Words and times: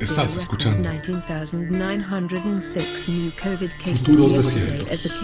Estás 0.00 0.36
escuchando 0.36 0.88
Futuros 3.94 4.36
Desiertos. 4.36 5.20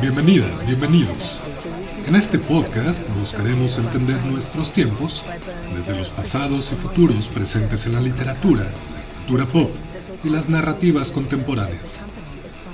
Bienvenidas, 0.00 0.66
bienvenidos. 0.66 1.40
En 2.06 2.14
este 2.14 2.38
podcast 2.38 3.02
buscaremos 3.14 3.78
entender 3.78 4.22
nuestros 4.26 4.72
tiempos 4.72 5.24
desde 5.74 5.96
los 5.96 6.10
pasados 6.10 6.72
y 6.72 6.76
futuros 6.76 7.28
presentes 7.28 7.86
en 7.86 7.94
la 7.94 8.00
literatura, 8.00 8.64
la 8.64 9.02
cultura 9.16 9.46
pop 9.46 9.70
y 10.24 10.30
las 10.30 10.48
narrativas 10.48 11.12
contemporáneas. 11.12 12.04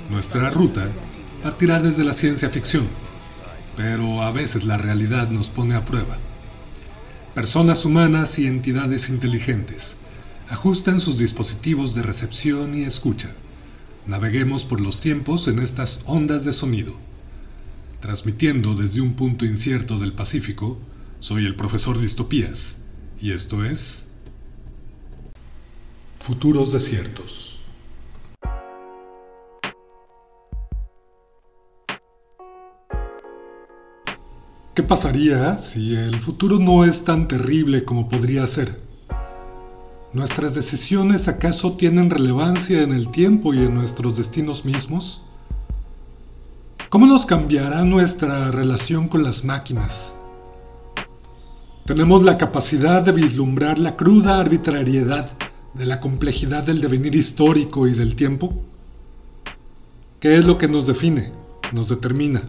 Nuestra 0.09 0.49
ruta 0.51 0.87
partirá 1.41 1.79
desde 1.79 2.03
la 2.03 2.13
ciencia 2.13 2.49
ficción, 2.49 2.87
pero 3.75 4.21
a 4.23 4.31
veces 4.31 4.63
la 4.63 4.77
realidad 4.77 5.29
nos 5.29 5.49
pone 5.49 5.75
a 5.75 5.85
prueba. 5.85 6.17
Personas 7.33 7.85
humanas 7.85 8.39
y 8.39 8.47
entidades 8.47 9.09
inteligentes 9.09 9.97
ajustan 10.49 11.01
sus 11.01 11.17
dispositivos 11.17 11.95
de 11.95 12.03
recepción 12.03 12.75
y 12.75 12.83
escucha. 12.83 13.33
Naveguemos 14.07 14.65
por 14.65 14.79
los 14.79 15.01
tiempos 15.01 15.47
en 15.47 15.59
estas 15.59 16.01
ondas 16.05 16.45
de 16.45 16.53
sonido. 16.53 16.95
Transmitiendo 17.99 18.75
desde 18.75 19.01
un 19.01 19.15
punto 19.15 19.45
incierto 19.45 19.97
del 19.97 20.13
Pacífico, 20.13 20.77
soy 21.19 21.45
el 21.45 21.55
profesor 21.55 21.99
Distopías, 21.99 22.77
y 23.19 23.31
esto 23.31 23.65
es 23.65 24.05
Futuros 26.17 26.71
Desiertos. 26.71 27.54
¿Qué 34.75 34.83
pasaría 34.83 35.57
si 35.57 35.95
el 35.95 36.19
futuro 36.19 36.59
no 36.59 36.83
es 36.83 37.05
tan 37.05 37.29
terrible 37.29 37.85
como 37.85 38.09
podría 38.09 38.45
ser? 38.45 38.77
¿Nuestras 40.11 40.53
decisiones 40.53 41.29
acaso 41.29 41.77
tienen 41.77 42.09
relevancia 42.09 42.83
en 42.83 42.91
el 42.91 43.09
tiempo 43.09 43.53
y 43.53 43.59
en 43.59 43.73
nuestros 43.73 44.17
destinos 44.17 44.65
mismos? 44.65 45.21
¿Cómo 46.89 47.05
nos 47.05 47.25
cambiará 47.25 47.85
nuestra 47.85 48.51
relación 48.51 49.07
con 49.07 49.23
las 49.23 49.45
máquinas? 49.45 50.13
¿Tenemos 51.85 52.23
la 52.23 52.37
capacidad 52.37 53.01
de 53.01 53.13
vislumbrar 53.13 53.79
la 53.79 53.95
cruda 53.95 54.41
arbitrariedad 54.41 55.31
de 55.73 55.85
la 55.85 56.01
complejidad 56.01 56.63
del 56.63 56.81
devenir 56.81 57.15
histórico 57.15 57.87
y 57.87 57.93
del 57.93 58.17
tiempo? 58.17 58.53
¿Qué 60.19 60.35
es 60.35 60.43
lo 60.43 60.57
que 60.57 60.67
nos 60.67 60.85
define, 60.85 61.31
nos 61.71 61.87
determina? 61.87 62.43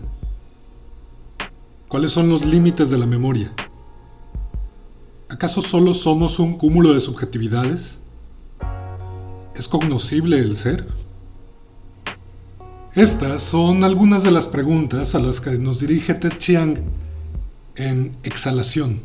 ¿Cuáles 1.89 2.11
son 2.11 2.29
los 2.29 2.45
límites 2.45 2.91
de 2.91 2.99
la 2.99 3.07
memoria? 3.07 3.53
¿Acaso 5.29 5.63
solo 5.63 5.95
somos 5.95 6.41
un 6.41 6.59
cúmulo 6.59 6.93
de 6.93 7.01
subjetividades? 7.01 8.01
¿Es 9.55 9.69
cognoscible 9.69 10.41
el 10.41 10.57
ser? 10.57 10.89
Estas 12.95 13.41
son 13.43 13.85
algunas 13.85 14.25
de 14.25 14.33
las 14.33 14.49
preguntas 14.49 15.15
a 15.15 15.21
las 15.21 15.41
que 15.41 15.59
nos 15.59 15.79
dirige 15.79 16.15
Ted 16.15 16.39
Chiang 16.39 16.79
en 17.77 18.17
Exhalación, 18.25 19.01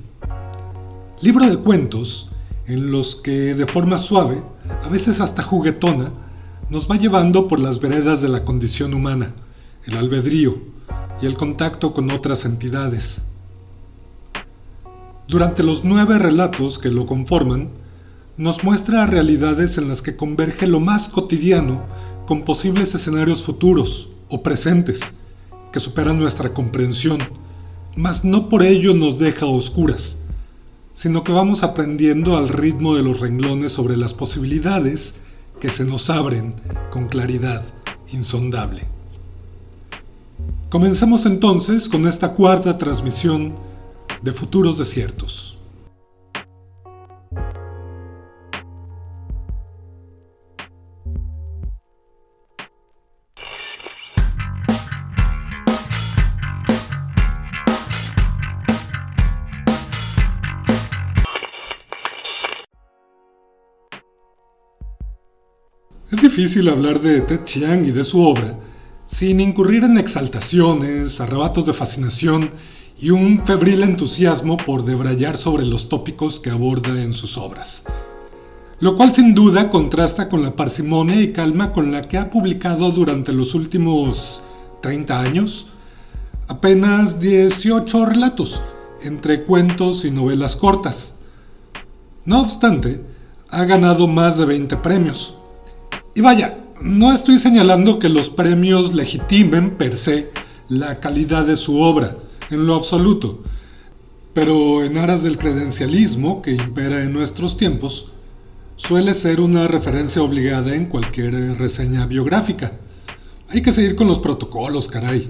libro 1.21 1.47
de 1.47 1.57
cuentos 1.57 2.31
en 2.65 2.91
los 2.91 3.15
que 3.15 3.53
de 3.53 3.67
forma 3.67 3.99
suave, 3.99 4.41
a 4.83 4.89
veces 4.89 5.21
hasta 5.21 5.43
juguetona, 5.43 6.11
nos 6.69 6.89
va 6.89 6.95
llevando 6.95 7.47
por 7.47 7.59
las 7.59 7.79
veredas 7.79 8.21
de 8.21 8.29
la 8.29 8.43
condición 8.43 8.95
humana, 8.95 9.33
el 9.85 9.97
albedrío, 9.97 10.71
y 11.21 11.25
el 11.25 11.37
contacto 11.37 11.93
con 11.93 12.11
otras 12.11 12.45
entidades. 12.45 13.21
Durante 15.27 15.63
los 15.63 15.83
nueve 15.83 16.17
relatos 16.19 16.79
que 16.79 16.89
lo 16.89 17.05
conforman, 17.05 17.69
nos 18.37 18.63
muestra 18.63 19.05
realidades 19.05 19.77
en 19.77 19.87
las 19.87 20.01
que 20.01 20.15
converge 20.15 20.67
lo 20.67 20.79
más 20.79 21.09
cotidiano 21.09 21.83
con 22.25 22.41
posibles 22.41 22.95
escenarios 22.95 23.43
futuros 23.43 24.09
o 24.29 24.41
presentes 24.41 25.01
que 25.71 25.79
superan 25.79 26.17
nuestra 26.17 26.53
comprensión, 26.53 27.19
mas 27.95 28.25
no 28.25 28.49
por 28.49 28.63
ello 28.63 28.93
nos 28.93 29.19
deja 29.19 29.45
oscuras, 29.45 30.17
sino 30.93 31.23
que 31.23 31.31
vamos 31.31 31.63
aprendiendo 31.63 32.35
al 32.35 32.49
ritmo 32.49 32.95
de 32.95 33.03
los 33.03 33.19
renglones 33.19 33.71
sobre 33.71 33.95
las 33.95 34.13
posibilidades 34.13 35.15
que 35.59 35.69
se 35.69 35.85
nos 35.85 36.09
abren 36.09 36.55
con 36.89 37.07
claridad 37.07 37.63
insondable. 38.11 38.87
Comencemos 40.71 41.25
entonces 41.25 41.89
con 41.89 42.07
esta 42.07 42.31
cuarta 42.31 42.77
transmisión 42.77 43.53
de 44.21 44.31
Futuros 44.31 44.77
Desiertos. 44.77 45.57
Es 66.09 66.21
difícil 66.21 66.69
hablar 66.69 67.01
de 67.01 67.19
Ted 67.19 67.43
Chiang 67.43 67.83
y 67.83 67.91
de 67.91 68.05
su 68.05 68.21
obra 68.21 68.57
sin 69.11 69.41
incurrir 69.41 69.83
en 69.83 69.97
exaltaciones, 69.97 71.19
arrebatos 71.19 71.65
de 71.65 71.73
fascinación 71.73 72.51
y 72.97 73.09
un 73.09 73.45
febril 73.45 73.83
entusiasmo 73.83 74.55
por 74.55 74.85
debrayar 74.85 75.35
sobre 75.35 75.65
los 75.65 75.89
tópicos 75.89 76.39
que 76.39 76.49
aborda 76.49 77.01
en 77.03 77.13
sus 77.13 77.37
obras. 77.37 77.83
Lo 78.79 78.95
cual 78.95 79.13
sin 79.13 79.35
duda 79.35 79.69
contrasta 79.69 80.29
con 80.29 80.41
la 80.41 80.55
parsimonia 80.55 81.21
y 81.21 81.33
calma 81.33 81.73
con 81.73 81.91
la 81.91 82.03
que 82.07 82.17
ha 82.17 82.29
publicado 82.29 82.89
durante 82.91 83.33
los 83.33 83.53
últimos 83.53 84.41
30 84.81 85.19
años 85.19 85.67
apenas 86.47 87.19
18 87.19 88.05
relatos, 88.05 88.63
entre 89.03 89.43
cuentos 89.43 90.05
y 90.05 90.11
novelas 90.11 90.55
cortas. 90.55 91.15
No 92.23 92.39
obstante, 92.39 93.01
ha 93.49 93.65
ganado 93.65 94.07
más 94.07 94.37
de 94.37 94.45
20 94.45 94.77
premios. 94.77 95.37
Y 96.15 96.21
vaya, 96.21 96.60
no 96.81 97.13
estoy 97.13 97.37
señalando 97.37 97.99
que 97.99 98.09
los 98.09 98.29
premios 98.29 98.93
legitimen 98.93 99.71
per 99.71 99.95
se 99.95 100.31
la 100.67 100.99
calidad 100.99 101.45
de 101.45 101.57
su 101.57 101.79
obra, 101.79 102.17
en 102.49 102.65
lo 102.65 102.75
absoluto, 102.75 103.43
pero 104.33 104.83
en 104.83 104.97
aras 104.97 105.23
del 105.23 105.37
credencialismo 105.37 106.41
que 106.41 106.53
impera 106.53 107.03
en 107.03 107.13
nuestros 107.13 107.57
tiempos, 107.57 108.13
suele 108.77 109.13
ser 109.13 109.41
una 109.41 109.67
referencia 109.67 110.21
obligada 110.21 110.73
en 110.73 110.85
cualquier 110.85 111.57
reseña 111.57 112.07
biográfica. 112.07 112.73
Hay 113.49 113.61
que 113.61 113.73
seguir 113.73 113.95
con 113.95 114.07
los 114.07 114.19
protocolos, 114.19 114.87
caray. 114.87 115.29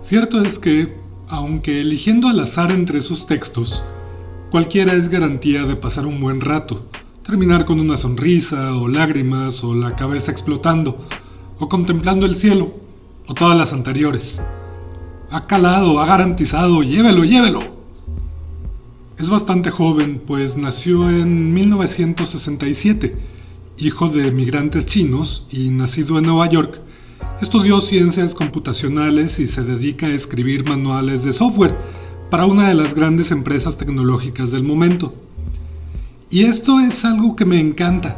Cierto 0.00 0.42
es 0.42 0.58
que, 0.58 0.96
aunque 1.28 1.80
eligiendo 1.80 2.28
al 2.28 2.40
azar 2.40 2.70
entre 2.70 3.02
sus 3.02 3.26
textos, 3.26 3.82
cualquiera 4.50 4.94
es 4.94 5.08
garantía 5.08 5.64
de 5.64 5.76
pasar 5.76 6.06
un 6.06 6.20
buen 6.20 6.40
rato, 6.40 6.86
terminar 7.30 7.64
con 7.64 7.78
una 7.78 7.96
sonrisa 7.96 8.74
o 8.74 8.88
lágrimas 8.88 9.62
o 9.62 9.72
la 9.72 9.94
cabeza 9.94 10.32
explotando 10.32 10.98
o 11.60 11.68
contemplando 11.68 12.26
el 12.26 12.34
cielo 12.34 12.74
o 13.28 13.34
todas 13.34 13.56
las 13.56 13.72
anteriores. 13.72 14.42
Ha 15.30 15.46
calado, 15.46 16.00
ha 16.00 16.06
garantizado, 16.06 16.82
llévelo, 16.82 17.22
llévelo. 17.22 17.62
Es 19.16 19.28
bastante 19.28 19.70
joven, 19.70 20.20
pues 20.26 20.56
nació 20.56 21.08
en 21.08 21.54
1967, 21.54 23.16
hijo 23.78 24.08
de 24.08 24.26
emigrantes 24.26 24.86
chinos 24.86 25.46
y 25.52 25.70
nacido 25.70 26.18
en 26.18 26.24
Nueva 26.24 26.48
York. 26.48 26.80
Estudió 27.40 27.80
ciencias 27.80 28.34
computacionales 28.34 29.38
y 29.38 29.46
se 29.46 29.62
dedica 29.62 30.06
a 30.06 30.14
escribir 30.14 30.68
manuales 30.68 31.22
de 31.22 31.32
software 31.32 31.78
para 32.28 32.46
una 32.46 32.66
de 32.70 32.74
las 32.74 32.92
grandes 32.92 33.30
empresas 33.30 33.76
tecnológicas 33.76 34.50
del 34.50 34.64
momento. 34.64 35.14
Y 36.32 36.44
esto 36.44 36.78
es 36.78 37.04
algo 37.04 37.34
que 37.34 37.44
me 37.44 37.58
encanta, 37.58 38.16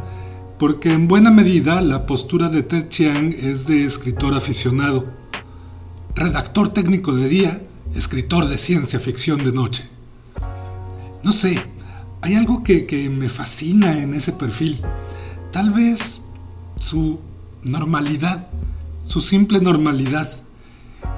porque 0.58 0.92
en 0.92 1.08
buena 1.08 1.30
medida 1.30 1.80
la 1.80 2.04
postura 2.04 2.50
de 2.50 2.62
Ted 2.62 2.90
Chiang 2.90 3.32
es 3.32 3.66
de 3.66 3.86
escritor 3.86 4.34
aficionado. 4.34 5.06
Redactor 6.14 6.74
técnico 6.74 7.16
de 7.16 7.26
día, 7.26 7.62
escritor 7.94 8.48
de 8.48 8.58
ciencia 8.58 9.00
ficción 9.00 9.42
de 9.42 9.52
noche. 9.52 9.88
No 11.22 11.32
sé, 11.32 11.62
hay 12.20 12.34
algo 12.34 12.62
que, 12.62 13.08
me 13.10 13.30
fascina 13.30 13.98
en 13.98 14.12
ese 14.12 14.32
perfil. 14.32 14.82
Tal 15.50 15.70
vez 15.70 16.20
su 16.78 17.18
normalidad, 17.62 18.46
su 19.06 19.22
simple 19.22 19.58
normalidad. 19.58 20.30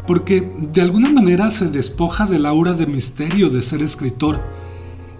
Porque 0.06 0.49
de 0.73 0.81
alguna 0.81 1.11
manera 1.11 1.50
se 1.50 1.69
despoja 1.70 2.26
del 2.26 2.47
aura 2.47 2.75
de 2.75 2.87
misterio 2.87 3.50
de 3.50 3.62
ser 3.62 3.82
escritor 3.82 4.40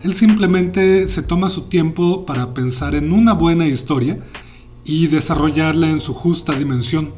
él 0.05 0.13
simplemente 0.13 1.09
se 1.09 1.23
toma 1.23 1.49
su 1.49 1.63
tiempo 1.63 2.27
para 2.27 2.53
pensar 2.53 2.95
en 2.95 3.11
una 3.11 3.33
buena 3.33 3.67
historia 3.67 4.19
y 4.85 5.07
desarrollarla 5.07 5.89
en 5.89 5.99
su 5.99 6.13
justa 6.13 6.53
dimensión. 6.53 7.15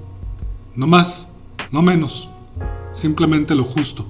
No 0.76 0.86
más, 0.86 1.28
no 1.72 1.82
menos. 1.82 2.30
simplemente 2.94 3.54
lo 3.54 3.64
justo. 3.64 4.06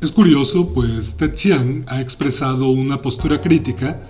Es 0.00 0.12
curioso, 0.12 0.72
pues 0.72 1.16
Ted 1.16 1.34
Chiang 1.34 1.84
ha 1.88 2.00
expresado 2.00 2.68
una 2.68 3.00
postura 3.02 3.40
crítica 3.40 4.02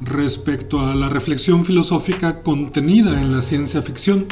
respecto 0.00 0.80
a 0.80 0.94
la 0.96 1.08
reflexión 1.08 1.64
filosófica 1.64 2.42
contenida 2.42 3.20
en 3.20 3.32
la 3.32 3.42
ciencia 3.42 3.82
ficción. 3.82 4.26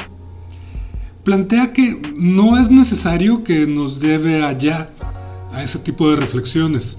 Plantea 1.24 1.72
que 1.74 2.00
no 2.16 2.58
es 2.58 2.70
necesario 2.70 3.44
que 3.44 3.66
nos 3.66 4.00
lleve 4.00 4.42
allá 4.42 4.90
a 5.52 5.62
ese 5.62 5.78
tipo 5.78 6.10
de 6.10 6.16
reflexiones 6.16 6.96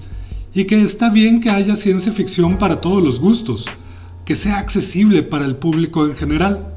y 0.54 0.64
que 0.64 0.82
está 0.82 1.10
bien 1.10 1.40
que 1.40 1.50
haya 1.50 1.76
ciencia 1.76 2.12
ficción 2.12 2.58
para 2.58 2.80
todos 2.80 3.02
los 3.02 3.20
gustos, 3.20 3.66
que 4.24 4.36
sea 4.36 4.58
accesible 4.58 5.22
para 5.22 5.44
el 5.44 5.56
público 5.56 6.06
en 6.06 6.14
general. 6.14 6.74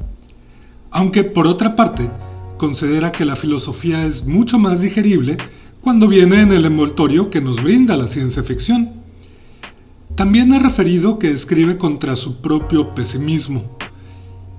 Aunque 0.90 1.24
por 1.24 1.46
otra 1.46 1.76
parte, 1.76 2.10
considera 2.56 3.12
que 3.12 3.24
la 3.24 3.36
filosofía 3.36 4.06
es 4.06 4.24
mucho 4.24 4.58
más 4.58 4.80
digerible 4.80 5.36
cuando 5.80 6.08
viene 6.08 6.40
en 6.40 6.52
el 6.52 6.64
envoltorio 6.64 7.30
que 7.30 7.40
nos 7.40 7.62
brinda 7.62 7.96
la 7.96 8.08
ciencia 8.08 8.42
ficción. 8.42 8.92
También 10.14 10.52
ha 10.54 10.58
referido 10.58 11.18
que 11.18 11.30
escribe 11.30 11.76
contra 11.76 12.16
su 12.16 12.40
propio 12.40 12.94
pesimismo, 12.94 13.76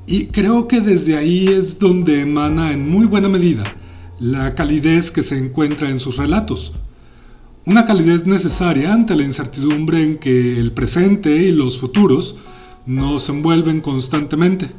y 0.05 0.27
creo 0.27 0.69
que 0.69 0.79
desde 0.79 1.17
ahí 1.17 1.47
es 1.47 1.79
donde 1.79 2.21
emana 2.21 2.71
en 2.71 2.89
muy 2.89 3.05
buena 3.05 3.27
medida 3.27 3.75
la 4.19 4.55
calidez 4.55 5.11
que 5.11 5.21
se 5.21 5.37
encuentra 5.37 5.89
en 5.89 5.99
sus 5.99 6.15
relatos. 6.15 6.73
Una 7.67 7.85
calidez 7.85 8.25
necesaria 8.25 8.93
ante 8.93 9.13
la 9.13 9.23
incertidumbre 9.23 10.01
en 10.01 10.19
que 10.19 10.57
el 10.57 10.71
presente 10.71 11.35
y 11.35 11.51
los 11.51 11.77
futuros 11.77 12.37
nos 12.85 13.27
envuelven 13.27 13.81
constantemente. 13.81 14.71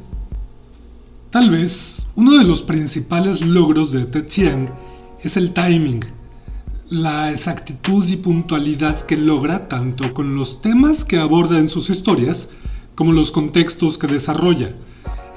Tal 1.29 1.51
vez 1.51 2.07
uno 2.15 2.35
de 2.35 2.43
los 2.43 2.63
principales 2.63 3.41
logros 3.41 3.91
de 3.91 4.05
Ted 4.07 4.25
Chiang 4.25 4.71
es 5.21 5.37
el 5.37 5.53
timing, 5.53 6.03
la 6.89 7.31
exactitud 7.31 8.07
y 8.07 8.17
puntualidad 8.17 9.01
que 9.01 9.17
logra 9.17 9.67
tanto 9.67 10.11
con 10.11 10.35
los 10.35 10.63
temas 10.63 11.05
que 11.05 11.19
aborda 11.19 11.59
en 11.59 11.69
sus 11.69 11.91
historias 11.91 12.49
como 12.95 13.11
los 13.11 13.31
contextos 13.31 13.99
que 13.99 14.07
desarrolla, 14.07 14.73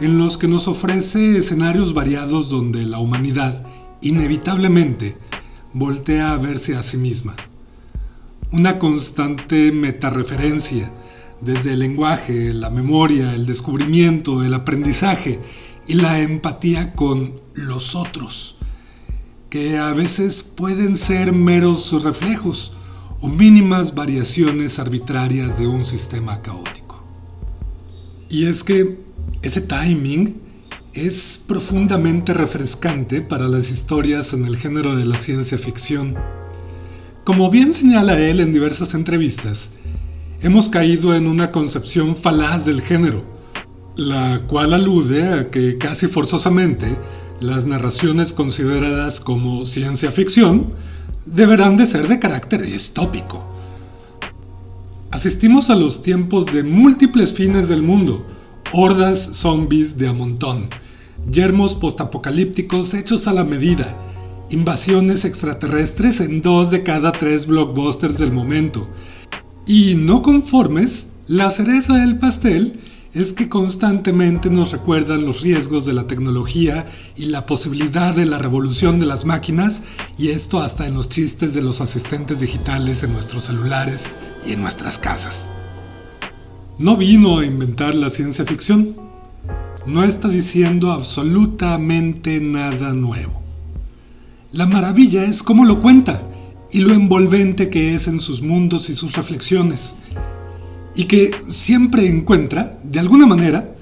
en 0.00 0.16
los 0.16 0.38
que 0.38 0.48
nos 0.48 0.68
ofrece 0.68 1.36
escenarios 1.36 1.92
variados 1.92 2.48
donde 2.48 2.86
la 2.86 2.98
humanidad 2.98 3.62
inevitablemente 4.00 5.18
voltea 5.74 6.32
a 6.32 6.38
verse 6.38 6.76
a 6.76 6.82
sí 6.82 6.96
misma. 6.96 7.36
Una 8.50 8.78
constante 8.78 9.72
metareferencia, 9.72 10.90
desde 11.40 11.72
el 11.72 11.80
lenguaje, 11.80 12.52
la 12.52 12.70
memoria, 12.70 13.34
el 13.34 13.46
descubrimiento, 13.46 14.44
el 14.44 14.54
aprendizaje 14.54 15.40
y 15.88 15.94
la 15.94 16.20
empatía 16.20 16.92
con 16.94 17.40
los 17.54 17.94
otros, 17.94 18.58
que 19.50 19.78
a 19.78 19.92
veces 19.92 20.42
pueden 20.42 20.96
ser 20.96 21.32
meros 21.32 22.02
reflejos 22.02 22.76
o 23.20 23.28
mínimas 23.28 23.94
variaciones 23.94 24.78
arbitrarias 24.78 25.58
de 25.58 25.66
un 25.66 25.84
sistema 25.84 26.42
caótico. 26.42 27.02
Y 28.28 28.46
es 28.46 28.62
que 28.64 28.98
ese 29.42 29.60
timing 29.60 30.40
es 30.94 31.40
profundamente 31.46 32.34
refrescante 32.34 33.22
para 33.22 33.48
las 33.48 33.70
historias 33.70 34.34
en 34.34 34.44
el 34.44 34.58
género 34.58 34.94
de 34.94 35.06
la 35.06 35.16
ciencia 35.16 35.56
ficción. 35.56 36.16
Como 37.24 37.50
bien 37.50 37.72
señala 37.72 38.18
él 38.18 38.40
en 38.40 38.52
diversas 38.52 38.92
entrevistas, 38.92 39.70
hemos 40.42 40.68
caído 40.68 41.14
en 41.14 41.26
una 41.26 41.50
concepción 41.50 42.14
falaz 42.14 42.66
del 42.66 42.82
género, 42.82 43.24
la 43.96 44.42
cual 44.46 44.74
alude 44.74 45.32
a 45.32 45.50
que 45.50 45.78
casi 45.78 46.08
forzosamente 46.08 46.98
las 47.40 47.64
narraciones 47.64 48.34
consideradas 48.34 49.18
como 49.18 49.64
ciencia 49.64 50.12
ficción 50.12 50.74
deberán 51.24 51.78
de 51.78 51.86
ser 51.86 52.06
de 52.06 52.18
carácter 52.18 52.62
distópico. 52.62 53.42
Asistimos 55.10 55.70
a 55.70 55.74
los 55.74 56.02
tiempos 56.02 56.46
de 56.46 56.62
múltiples 56.62 57.32
fines 57.32 57.68
del 57.68 57.82
mundo, 57.82 58.26
hordas 58.72 59.30
zombies 59.32 59.96
de 59.96 60.08
a 60.08 60.12
montón, 60.12 60.70
yermos 61.30 61.74
postapocalípticos 61.74 62.94
hechos 62.94 63.26
a 63.26 63.32
la 63.32 63.44
medida, 63.44 63.96
invasiones 64.50 65.24
extraterrestres 65.24 66.20
en 66.20 66.42
dos 66.42 66.70
de 66.70 66.82
cada 66.82 67.12
tres 67.12 67.46
blockbusters 67.46 68.18
del 68.18 68.32
momento. 68.32 68.88
Y 69.66 69.94
no 69.94 70.22
conformes, 70.22 71.06
la 71.28 71.50
cereza 71.50 71.98
del 71.98 72.18
pastel 72.18 72.80
es 73.14 73.32
que 73.32 73.48
constantemente 73.48 74.48
nos 74.48 74.72
recuerdan 74.72 75.26
los 75.26 75.42
riesgos 75.42 75.84
de 75.84 75.92
la 75.92 76.06
tecnología 76.06 76.86
y 77.16 77.26
la 77.26 77.44
posibilidad 77.44 78.14
de 78.14 78.24
la 78.24 78.38
revolución 78.38 78.98
de 79.00 79.06
las 79.06 79.26
máquinas, 79.26 79.82
y 80.18 80.28
esto 80.28 80.60
hasta 80.60 80.86
en 80.86 80.94
los 80.94 81.08
chistes 81.08 81.52
de 81.52 81.60
los 81.60 81.80
asistentes 81.80 82.40
digitales 82.40 83.02
en 83.02 83.12
nuestros 83.12 83.44
celulares 83.44 84.06
y 84.46 84.52
en 84.52 84.62
nuestras 84.62 84.98
casas. 84.98 85.46
No 86.78 86.96
vino 86.96 87.38
a 87.38 87.44
inventar 87.44 87.94
la 87.94 88.08
ciencia 88.08 88.46
ficción. 88.46 89.11
No 89.84 90.04
está 90.04 90.28
diciendo 90.28 90.92
absolutamente 90.92 92.40
nada 92.40 92.94
nuevo. 92.94 93.42
La 94.52 94.64
maravilla 94.64 95.24
es 95.24 95.42
cómo 95.42 95.64
lo 95.64 95.82
cuenta 95.82 96.22
y 96.70 96.78
lo 96.78 96.94
envolvente 96.94 97.68
que 97.68 97.96
es 97.96 98.06
en 98.06 98.20
sus 98.20 98.42
mundos 98.42 98.88
y 98.90 98.94
sus 98.94 99.16
reflexiones. 99.16 99.96
Y 100.94 101.06
que 101.06 101.32
siempre 101.48 102.06
encuentra, 102.06 102.78
de 102.84 103.00
alguna 103.00 103.26
manera, 103.26 103.74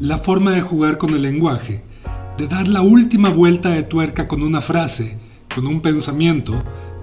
la 0.00 0.16
forma 0.16 0.52
de 0.52 0.62
jugar 0.62 0.96
con 0.96 1.12
el 1.12 1.20
lenguaje, 1.20 1.82
de 2.38 2.46
dar 2.46 2.66
la 2.66 2.80
última 2.80 3.28
vuelta 3.28 3.68
de 3.68 3.82
tuerca 3.82 4.28
con 4.28 4.42
una 4.42 4.62
frase, 4.62 5.18
con 5.54 5.66
un 5.66 5.82
pensamiento, 5.82 6.54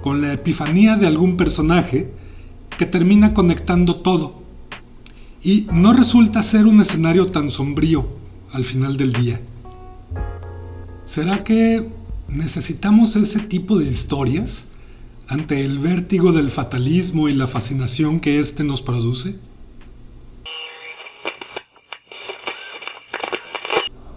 con 0.01 0.21
la 0.21 0.33
epifanía 0.33 0.95
de 0.95 1.05
algún 1.05 1.37
personaje 1.37 2.11
que 2.79 2.87
termina 2.87 3.35
conectando 3.35 3.97
todo 3.97 4.41
y 5.43 5.67
no 5.71 5.93
resulta 5.93 6.41
ser 6.41 6.65
un 6.65 6.81
escenario 6.81 7.27
tan 7.27 7.51
sombrío 7.51 8.18
al 8.51 8.65
final 8.65 8.97
del 8.97 9.13
día. 9.13 9.39
¿Será 11.03 11.43
que 11.43 11.89
necesitamos 12.27 13.15
ese 13.15 13.39
tipo 13.39 13.77
de 13.77 13.89
historias 13.89 14.67
ante 15.27 15.65
el 15.65 15.79
vértigo 15.79 16.31
del 16.31 16.51
fatalismo 16.51 17.27
y 17.29 17.33
la 17.33 17.47
fascinación 17.47 18.19
que 18.19 18.39
éste 18.39 18.63
nos 18.63 18.81
produce? 18.81 19.35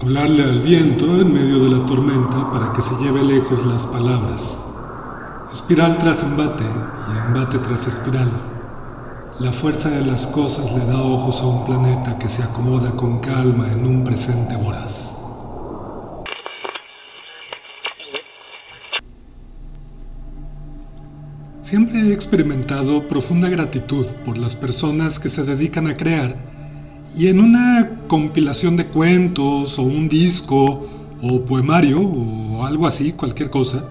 Hablarle 0.00 0.42
al 0.42 0.60
viento 0.62 1.20
en 1.20 1.32
medio 1.32 1.60
de 1.60 1.70
la 1.70 1.86
tormenta 1.86 2.50
para 2.50 2.72
que 2.72 2.82
se 2.82 2.94
lleve 2.96 3.22
lejos 3.22 3.64
las 3.66 3.86
palabras. 3.86 4.58
Espiral 5.52 5.96
tras 5.98 6.24
embate 6.24 6.64
y 6.64 7.26
embate 7.28 7.58
tras 7.58 7.86
espiral 7.86 8.51
la 9.42 9.50
fuerza 9.50 9.90
de 9.90 10.06
las 10.06 10.28
cosas 10.28 10.70
le 10.72 10.86
da 10.86 11.02
ojos 11.02 11.40
a 11.40 11.46
un 11.46 11.64
planeta 11.64 12.16
que 12.16 12.28
se 12.28 12.44
acomoda 12.44 12.92
con 12.92 13.18
calma 13.18 13.66
en 13.72 13.84
un 13.84 14.04
presente 14.04 14.54
voraz. 14.54 15.16
Siempre 21.60 21.98
he 22.02 22.12
experimentado 22.12 23.08
profunda 23.08 23.48
gratitud 23.48 24.06
por 24.24 24.38
las 24.38 24.54
personas 24.54 25.18
que 25.18 25.28
se 25.28 25.42
dedican 25.42 25.88
a 25.88 25.96
crear 25.96 26.36
y 27.16 27.26
en 27.26 27.40
una 27.40 27.98
compilación 28.06 28.76
de 28.76 28.86
cuentos 28.86 29.76
o 29.76 29.82
un 29.82 30.08
disco 30.08 30.88
o 31.20 31.44
poemario 31.44 32.00
o 32.00 32.64
algo 32.64 32.86
así, 32.86 33.10
cualquier 33.12 33.50
cosa, 33.50 33.84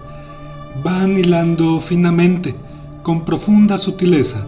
van 0.82 1.18
hilando 1.18 1.78
finamente, 1.78 2.54
con 3.02 3.26
profunda 3.26 3.76
sutileza, 3.76 4.46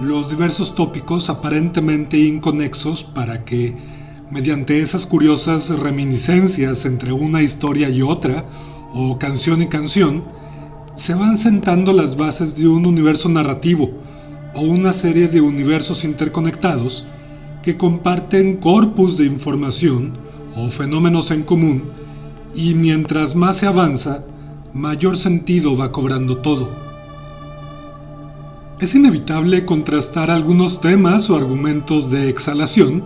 los 0.00 0.28
diversos 0.28 0.74
tópicos 0.74 1.30
aparentemente 1.30 2.18
inconexos 2.18 3.04
para 3.04 3.44
que, 3.44 3.76
mediante 4.30 4.80
esas 4.80 5.06
curiosas 5.06 5.68
reminiscencias 5.68 6.84
entre 6.84 7.12
una 7.12 7.42
historia 7.42 7.88
y 7.88 8.02
otra, 8.02 8.44
o 8.92 9.18
canción 9.18 9.62
y 9.62 9.68
canción, 9.68 10.24
se 10.94 11.14
van 11.14 11.38
sentando 11.38 11.92
las 11.92 12.16
bases 12.16 12.56
de 12.56 12.68
un 12.68 12.86
universo 12.86 13.28
narrativo 13.28 13.90
o 14.54 14.62
una 14.62 14.92
serie 14.92 15.28
de 15.28 15.40
universos 15.40 16.04
interconectados 16.04 17.06
que 17.62 17.76
comparten 17.76 18.58
corpus 18.58 19.16
de 19.16 19.24
información 19.24 20.16
o 20.56 20.70
fenómenos 20.70 21.30
en 21.30 21.42
común 21.42 21.84
y 22.54 22.74
mientras 22.74 23.34
más 23.34 23.56
se 23.56 23.66
avanza, 23.66 24.24
mayor 24.72 25.16
sentido 25.16 25.76
va 25.76 25.90
cobrando 25.90 26.38
todo 26.38 26.83
es 28.80 28.94
inevitable 28.94 29.64
contrastar 29.64 30.30
algunos 30.30 30.80
temas 30.80 31.30
o 31.30 31.36
argumentos 31.36 32.10
de 32.10 32.28
exhalación 32.28 33.04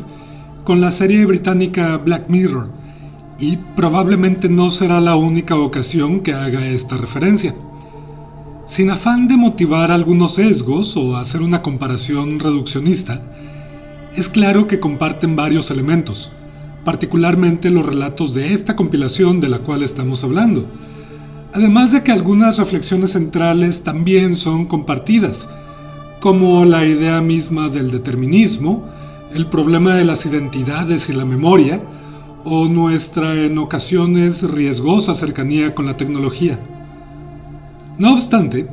con 0.64 0.80
la 0.80 0.90
serie 0.90 1.24
británica 1.26 1.96
Black 1.98 2.28
Mirror, 2.28 2.70
y 3.38 3.56
probablemente 3.76 4.48
no 4.48 4.70
será 4.70 5.00
la 5.00 5.16
única 5.16 5.56
ocasión 5.56 6.20
que 6.20 6.32
haga 6.32 6.66
esta 6.66 6.96
referencia. 6.96 7.54
Sin 8.66 8.90
afán 8.90 9.28
de 9.28 9.36
motivar 9.36 9.90
algunos 9.90 10.34
sesgos 10.34 10.96
o 10.96 11.16
hacer 11.16 11.40
una 11.40 11.62
comparación 11.62 12.40
reduccionista, 12.40 13.22
es 14.14 14.28
claro 14.28 14.66
que 14.66 14.80
comparten 14.80 15.36
varios 15.36 15.70
elementos, 15.70 16.32
particularmente 16.84 17.70
los 17.70 17.86
relatos 17.86 18.34
de 18.34 18.52
esta 18.52 18.74
compilación 18.74 19.40
de 19.40 19.48
la 19.48 19.60
cual 19.60 19.82
estamos 19.82 20.24
hablando, 20.24 20.66
Además 21.54 21.92
de 21.92 22.02
que 22.02 22.12
algunas 22.12 22.58
reflexiones 22.58 23.12
centrales 23.12 23.82
también 23.82 24.34
son 24.34 24.66
compartidas, 24.66 25.48
como 26.20 26.64
la 26.64 26.84
idea 26.84 27.20
misma 27.20 27.68
del 27.68 27.90
determinismo, 27.90 28.84
el 29.34 29.46
problema 29.46 29.94
de 29.94 30.04
las 30.04 30.26
identidades 30.26 31.08
y 31.08 31.12
la 31.12 31.24
memoria, 31.24 31.80
o 32.44 32.68
nuestra 32.68 33.34
en 33.34 33.58
ocasiones 33.58 34.42
riesgosa 34.42 35.14
cercanía 35.14 35.74
con 35.74 35.86
la 35.86 35.96
tecnología. 35.96 36.58
No 37.98 38.12
obstante, 38.12 38.68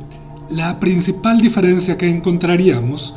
la 0.49 0.79
principal 0.79 1.41
diferencia 1.41 1.97
que 1.97 2.09
encontraríamos 2.09 3.15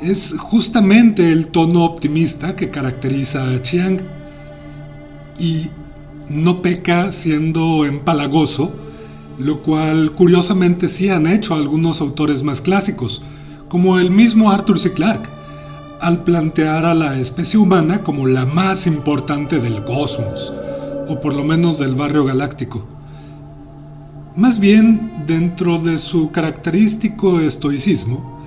es 0.00 0.36
justamente 0.38 1.32
el 1.32 1.48
tono 1.48 1.84
optimista 1.84 2.54
que 2.54 2.70
caracteriza 2.70 3.50
a 3.50 3.60
Chiang. 3.62 4.00
Y 5.38 5.70
no 6.28 6.62
peca 6.62 7.10
siendo 7.10 7.84
empalagoso, 7.84 8.72
lo 9.38 9.62
cual 9.62 10.12
curiosamente 10.12 10.88
sí 10.88 11.08
han 11.08 11.26
hecho 11.26 11.54
algunos 11.54 12.00
autores 12.00 12.42
más 12.42 12.60
clásicos, 12.60 13.22
como 13.68 13.98
el 13.98 14.10
mismo 14.10 14.50
Arthur 14.50 14.78
C. 14.78 14.92
Clarke, 14.92 15.30
al 16.00 16.24
plantear 16.24 16.84
a 16.84 16.94
la 16.94 17.18
especie 17.18 17.58
humana 17.58 18.02
como 18.02 18.26
la 18.26 18.46
más 18.46 18.86
importante 18.86 19.60
del 19.60 19.84
cosmos, 19.84 20.52
o 21.08 21.20
por 21.20 21.34
lo 21.34 21.44
menos 21.44 21.78
del 21.78 21.94
barrio 21.94 22.24
galáctico. 22.24 22.86
Más 24.36 24.58
bien, 24.58 25.24
dentro 25.26 25.78
de 25.78 25.98
su 25.98 26.30
característico 26.30 27.40
estoicismo, 27.40 28.38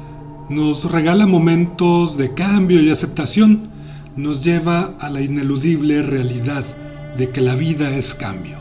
nos 0.49 0.91
regala 0.91 1.25
momentos 1.25 2.17
de 2.17 2.33
cambio 2.33 2.81
y 2.81 2.89
aceptación, 2.89 3.69
nos 4.15 4.41
lleva 4.41 4.93
a 4.99 5.09
la 5.09 5.21
ineludible 5.21 6.01
realidad 6.01 6.63
de 7.17 7.29
que 7.29 7.41
la 7.41 7.55
vida 7.55 7.89
es 7.95 8.13
cambio. 8.15 8.60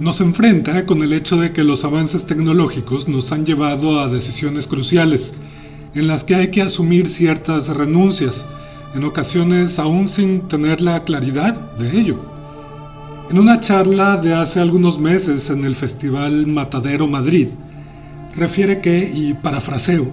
Nos 0.00 0.22
enfrenta 0.22 0.86
con 0.86 1.02
el 1.02 1.12
hecho 1.12 1.36
de 1.36 1.52
que 1.52 1.62
los 1.62 1.84
avances 1.84 2.24
tecnológicos 2.24 3.06
nos 3.06 3.32
han 3.32 3.44
llevado 3.44 4.00
a 4.00 4.08
decisiones 4.08 4.66
cruciales, 4.66 5.34
en 5.94 6.06
las 6.06 6.24
que 6.24 6.36
hay 6.36 6.50
que 6.50 6.62
asumir 6.62 7.06
ciertas 7.06 7.68
renuncias, 7.68 8.48
en 8.94 9.04
ocasiones 9.04 9.78
aún 9.78 10.08
sin 10.08 10.48
tener 10.48 10.80
la 10.80 11.04
claridad 11.04 11.54
de 11.76 12.00
ello. 12.00 12.18
En 13.28 13.38
una 13.38 13.60
charla 13.60 14.16
de 14.16 14.32
hace 14.32 14.58
algunos 14.58 14.98
meses 14.98 15.50
en 15.50 15.66
el 15.66 15.76
Festival 15.76 16.46
Matadero 16.46 17.06
Madrid, 17.06 17.48
refiere 18.34 18.80
que, 18.80 19.00
y 19.14 19.34
parafraseo, 19.34 20.10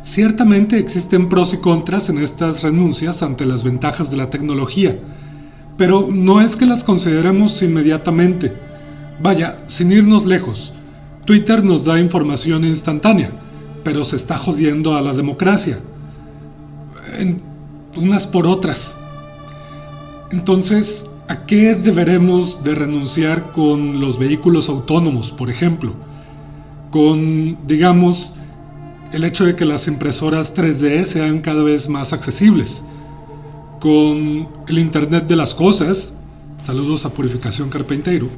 ciertamente 0.00 0.78
existen 0.78 1.28
pros 1.28 1.52
y 1.52 1.58
contras 1.58 2.08
en 2.08 2.16
estas 2.16 2.62
renuncias 2.62 3.22
ante 3.22 3.44
las 3.44 3.62
ventajas 3.62 4.10
de 4.10 4.16
la 4.16 4.30
tecnología, 4.30 4.98
pero 5.76 6.08
no 6.10 6.40
es 6.40 6.56
que 6.56 6.64
las 6.64 6.82
consideremos 6.82 7.60
inmediatamente. 7.60 8.67
Vaya, 9.20 9.58
sin 9.66 9.90
irnos 9.90 10.26
lejos, 10.26 10.72
Twitter 11.24 11.64
nos 11.64 11.84
da 11.84 11.98
información 11.98 12.64
instantánea, 12.64 13.32
pero 13.84 14.04
se 14.04 14.16
está 14.16 14.38
jodiendo 14.38 14.96
a 14.96 15.02
la 15.02 15.12
democracia. 15.12 15.78
En 17.18 17.36
unas 17.96 18.26
por 18.26 18.46
otras. 18.46 18.96
Entonces, 20.30 21.06
¿a 21.26 21.46
qué 21.46 21.74
deberemos 21.74 22.62
de 22.62 22.74
renunciar 22.74 23.52
con 23.52 24.00
los 24.00 24.18
vehículos 24.18 24.68
autónomos, 24.68 25.32
por 25.32 25.50
ejemplo? 25.50 25.94
Con, 26.90 27.58
digamos, 27.66 28.34
el 29.12 29.24
hecho 29.24 29.44
de 29.44 29.56
que 29.56 29.64
las 29.64 29.88
impresoras 29.88 30.54
3D 30.54 31.04
sean 31.04 31.40
cada 31.40 31.62
vez 31.62 31.88
más 31.88 32.12
accesibles. 32.12 32.84
Con 33.80 34.48
el 34.68 34.78
Internet 34.78 35.26
de 35.26 35.36
las 35.36 35.54
Cosas, 35.54 36.14
saludos 36.60 37.04
a 37.04 37.10
Purificación 37.10 37.70
Carpintero, 37.70 38.28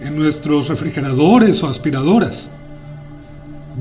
en 0.00 0.16
nuestros 0.16 0.68
refrigeradores 0.68 1.62
o 1.62 1.68
aspiradoras 1.68 2.50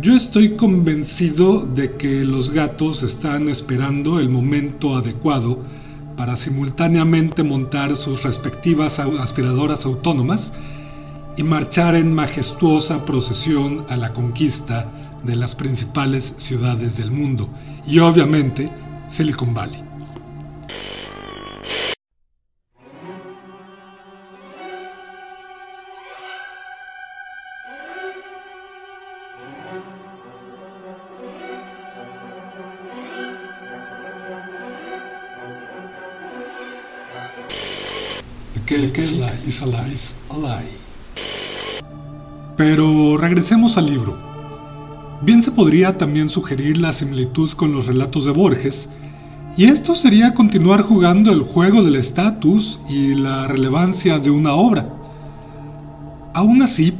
yo 0.02 0.16
estoy 0.16 0.56
convencido 0.56 1.66
de 1.66 1.98
que 1.98 2.24
los 2.24 2.52
gatos 2.52 3.04
están 3.04 3.50
esperando 3.50 4.20
el 4.20 4.30
momento 4.30 4.96
adecuado 4.96 5.60
para 6.16 6.38
simultáneamente 6.38 7.44
montar 7.44 7.96
sus 7.96 8.24
respectivas 8.24 9.00
aspiradoras 9.00 9.86
autónomas 9.86 10.54
y 11.36 11.44
marchar 11.44 11.96
en 11.96 12.14
majestuosa 12.14 13.04
procesión 13.04 13.86
a 13.90 13.98
la 13.98 14.14
conquista 14.14 14.90
de 15.24 15.36
las 15.36 15.56
principales 15.56 16.36
ciudades 16.38 16.96
del 16.96 17.12
mundo 17.12 17.50
y 17.86 18.00
obviamente 18.00 18.72
Silicon 19.10 19.54
Valley. 19.54 19.89
Pero 42.56 43.18
regresemos 43.18 43.78
al 43.80 43.88
libro. 43.88 44.16
Bien 45.24 45.42
se 45.42 45.52
podría 45.52 45.98
también 45.98 46.30
sugerir 46.30 46.78
la 46.78 46.94
similitud 46.94 47.50
con 47.54 47.72
los 47.72 47.88
relatos 47.88 48.26
de 48.26 48.32
Borges, 48.32 48.90
y 49.58 49.66
esto 49.66 49.96
sería 49.96 50.36
continuar 50.36 50.84
jugando 50.84 51.32
el 51.32 51.42
juego 51.42 51.82
del 51.82 51.96
estatus 51.96 52.80
y 52.88 53.16
la 53.16 53.48
relevancia 53.48 54.20
de 54.20 54.30
una 54.30 54.54
obra. 54.54 54.88
Aún 56.36 56.62
así, 56.62 56.94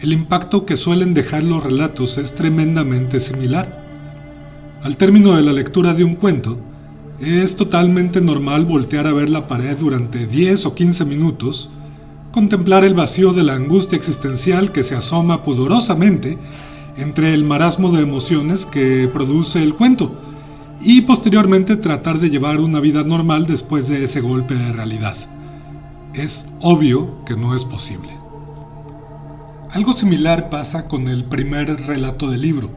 el 0.00 0.12
impacto 0.12 0.66
que 0.66 0.76
suelen 0.76 1.14
dejar 1.14 1.44
los 1.44 1.62
relatos 1.62 2.18
es 2.18 2.34
tremendamente 2.34 3.20
similar. 3.20 3.80
Al 4.82 4.96
término 4.96 5.36
de 5.36 5.42
la 5.42 5.52
lectura 5.52 5.94
de 5.94 6.02
un 6.02 6.14
cuento, 6.14 6.58
es 7.20 7.54
totalmente 7.54 8.22
normal 8.22 8.64
voltear 8.64 9.06
a 9.06 9.12
ver 9.12 9.28
la 9.28 9.46
pared 9.46 9.76
durante 9.76 10.26
10 10.26 10.64
o 10.64 10.74
15 10.74 11.04
minutos, 11.04 11.68
contemplar 12.32 12.82
el 12.82 12.94
vacío 12.94 13.34
de 13.34 13.44
la 13.44 13.54
angustia 13.54 13.96
existencial 13.96 14.72
que 14.72 14.82
se 14.82 14.96
asoma 14.96 15.44
pudorosamente 15.44 16.38
entre 16.96 17.34
el 17.34 17.44
marasmo 17.44 17.90
de 17.90 18.02
emociones 18.02 18.64
que 18.64 19.08
produce 19.12 19.62
el 19.62 19.74
cuento, 19.74 20.18
y 20.80 21.02
posteriormente 21.02 21.76
tratar 21.76 22.20
de 22.20 22.30
llevar 22.30 22.58
una 22.58 22.80
vida 22.80 23.04
normal 23.04 23.46
después 23.46 23.86
de 23.86 24.02
ese 24.04 24.22
golpe 24.22 24.54
de 24.54 24.72
realidad. 24.72 25.16
Es 26.14 26.46
obvio 26.60 27.22
que 27.26 27.36
no 27.36 27.54
es 27.54 27.66
posible. 27.66 28.08
Algo 29.70 29.92
similar 29.92 30.48
pasa 30.48 30.88
con 30.88 31.06
el 31.06 31.24
primer 31.24 31.86
relato 31.86 32.30
del 32.30 32.40
libro, 32.40 32.70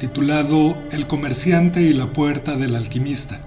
titulado 0.00 0.76
El 0.90 1.06
comerciante 1.06 1.82
y 1.82 1.94
la 1.94 2.12
puerta 2.12 2.56
del 2.56 2.74
alquimista 2.74 3.40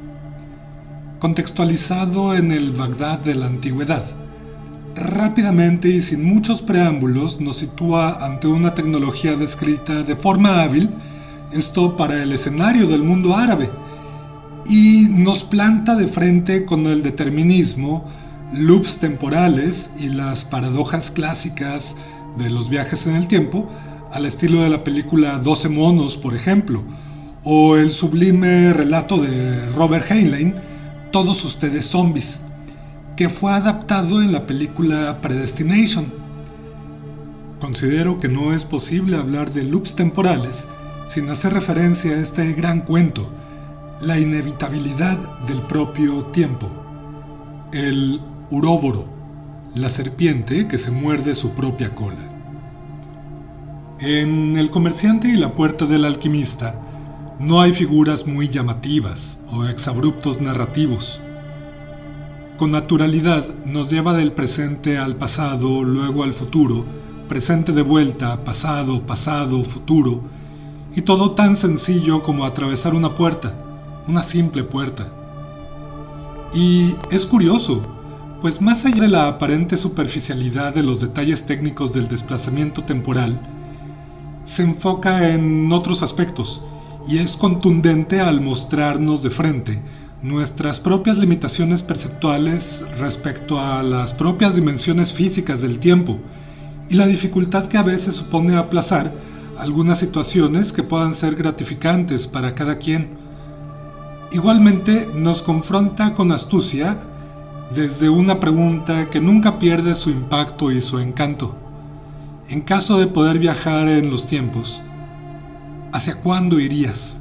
contextualizado 1.19 2.35
en 2.35 2.51
el 2.51 2.71
Bagdad 2.71 3.19
de 3.19 3.35
la 3.35 3.47
antigüedad. 3.47 4.05
Rápidamente 4.95 5.89
y 5.89 6.01
sin 6.01 6.23
muchos 6.23 6.61
preámbulos 6.61 7.39
nos 7.39 7.57
sitúa 7.57 8.25
ante 8.25 8.47
una 8.47 8.73
tecnología 8.73 9.35
descrita 9.35 10.03
de 10.03 10.15
forma 10.15 10.61
hábil, 10.61 10.89
esto 11.51 11.95
para 11.95 12.21
el 12.21 12.31
escenario 12.31 12.87
del 12.87 13.03
mundo 13.03 13.35
árabe, 13.35 13.69
y 14.65 15.07
nos 15.09 15.43
planta 15.43 15.95
de 15.95 16.07
frente 16.07 16.65
con 16.65 16.87
el 16.87 17.03
determinismo, 17.03 18.05
loops 18.53 18.97
temporales 18.97 19.91
y 19.97 20.09
las 20.09 20.43
paradojas 20.43 21.11
clásicas 21.11 21.95
de 22.37 22.49
los 22.49 22.69
viajes 22.69 23.07
en 23.07 23.15
el 23.15 23.27
tiempo, 23.27 23.69
al 24.11 24.25
estilo 24.25 24.61
de 24.61 24.69
la 24.69 24.83
película 24.83 25.37
12 25.37 25.69
monos, 25.69 26.17
por 26.17 26.35
ejemplo, 26.35 26.83
o 27.43 27.77
el 27.77 27.91
sublime 27.91 28.73
relato 28.73 29.17
de 29.17 29.69
Robert 29.71 30.09
Heinlein, 30.09 30.55
todos 31.17 31.43
ustedes 31.45 31.87
zombies, 31.87 32.37
que 33.15 33.27
fue 33.27 33.51
adaptado 33.51 34.21
en 34.21 34.31
la 34.31 34.45
película 34.45 35.19
Predestination. 35.19 36.13
Considero 37.59 38.19
que 38.19 38.27
no 38.27 38.53
es 38.53 38.63
posible 38.65 39.17
hablar 39.17 39.51
de 39.51 39.63
loops 39.63 39.95
temporales 39.95 40.67
sin 41.07 41.27
hacer 41.31 41.53
referencia 41.53 42.11
a 42.11 42.19
este 42.19 42.53
gran 42.53 42.81
cuento, 42.81 43.33
la 43.99 44.19
inevitabilidad 44.19 45.17
del 45.47 45.59
propio 45.63 46.23
tiempo. 46.25 46.69
El 47.73 48.21
uróboro, 48.51 49.09
la 49.73 49.89
serpiente 49.89 50.67
que 50.67 50.77
se 50.77 50.91
muerde 50.91 51.33
su 51.33 51.55
propia 51.55 51.95
cola. 51.95 52.29
En 54.01 54.55
El 54.55 54.69
comerciante 54.69 55.29
y 55.29 55.35
la 55.35 55.53
puerta 55.53 55.87
del 55.87 56.05
alquimista, 56.05 56.79
no 57.39 57.61
hay 57.61 57.71
figuras 57.71 58.25
muy 58.25 58.49
llamativas 58.49 59.39
o 59.51 59.65
exabruptos 59.65 60.41
narrativos. 60.41 61.19
Con 62.57 62.71
naturalidad 62.71 63.45
nos 63.63 63.91
lleva 63.91 64.13
del 64.13 64.31
presente 64.31 64.97
al 64.97 65.17
pasado, 65.17 65.83
luego 65.83 66.23
al 66.23 66.33
futuro, 66.33 66.83
presente 67.27 67.73
de 67.73 67.83
vuelta, 67.83 68.43
pasado, 68.43 69.05
pasado, 69.05 69.63
futuro, 69.63 70.21
y 70.95 71.01
todo 71.01 71.31
tan 71.31 71.55
sencillo 71.55 72.23
como 72.23 72.43
atravesar 72.43 72.95
una 72.95 73.13
puerta, 73.13 73.53
una 74.07 74.23
simple 74.23 74.63
puerta. 74.63 75.07
Y 76.55 76.95
es 77.11 77.27
curioso, 77.27 77.83
pues 78.41 78.61
más 78.61 78.83
allá 78.83 79.01
de 79.01 79.09
la 79.09 79.27
aparente 79.27 79.77
superficialidad 79.77 80.73
de 80.73 80.81
los 80.81 81.01
detalles 81.01 81.45
técnicos 81.45 81.93
del 81.93 82.07
desplazamiento 82.07 82.83
temporal, 82.83 83.39
se 84.43 84.63
enfoca 84.63 85.29
en 85.35 85.71
otros 85.71 86.01
aspectos 86.01 86.63
y 87.07 87.19
es 87.19 87.37
contundente 87.37 88.19
al 88.19 88.41
mostrarnos 88.41 89.23
de 89.23 89.29
frente 89.29 89.81
nuestras 90.21 90.79
propias 90.79 91.17
limitaciones 91.17 91.81
perceptuales 91.81 92.83
respecto 92.97 93.59
a 93.59 93.83
las 93.83 94.13
propias 94.13 94.55
dimensiones 94.55 95.13
físicas 95.13 95.61
del 95.61 95.79
tiempo 95.79 96.17
y 96.89 96.95
la 96.95 97.05
dificultad 97.05 97.67
que 97.67 97.77
a 97.77 97.83
veces 97.83 98.15
supone 98.15 98.55
aplazar 98.55 99.13
algunas 99.57 99.99
situaciones 99.99 100.73
que 100.73 100.83
puedan 100.83 101.13
ser 101.13 101.35
gratificantes 101.35 102.27
para 102.27 102.55
cada 102.55 102.77
quien. 102.77 103.09
Igualmente 104.31 105.07
nos 105.13 105.43
confronta 105.43 106.13
con 106.13 106.31
astucia 106.31 106.99
desde 107.75 108.09
una 108.09 108.39
pregunta 108.39 109.09
que 109.09 109.21
nunca 109.21 109.59
pierde 109.59 109.95
su 109.95 110.09
impacto 110.09 110.71
y 110.71 110.81
su 110.81 110.99
encanto. 110.99 111.55
En 112.49 112.61
caso 112.61 112.97
de 112.97 113.07
poder 113.07 113.39
viajar 113.39 113.87
en 113.87 114.09
los 114.09 114.25
tiempos, 114.25 114.81
¿hacia 115.91 116.15
cuándo 116.15 116.59
irías? 116.59 117.19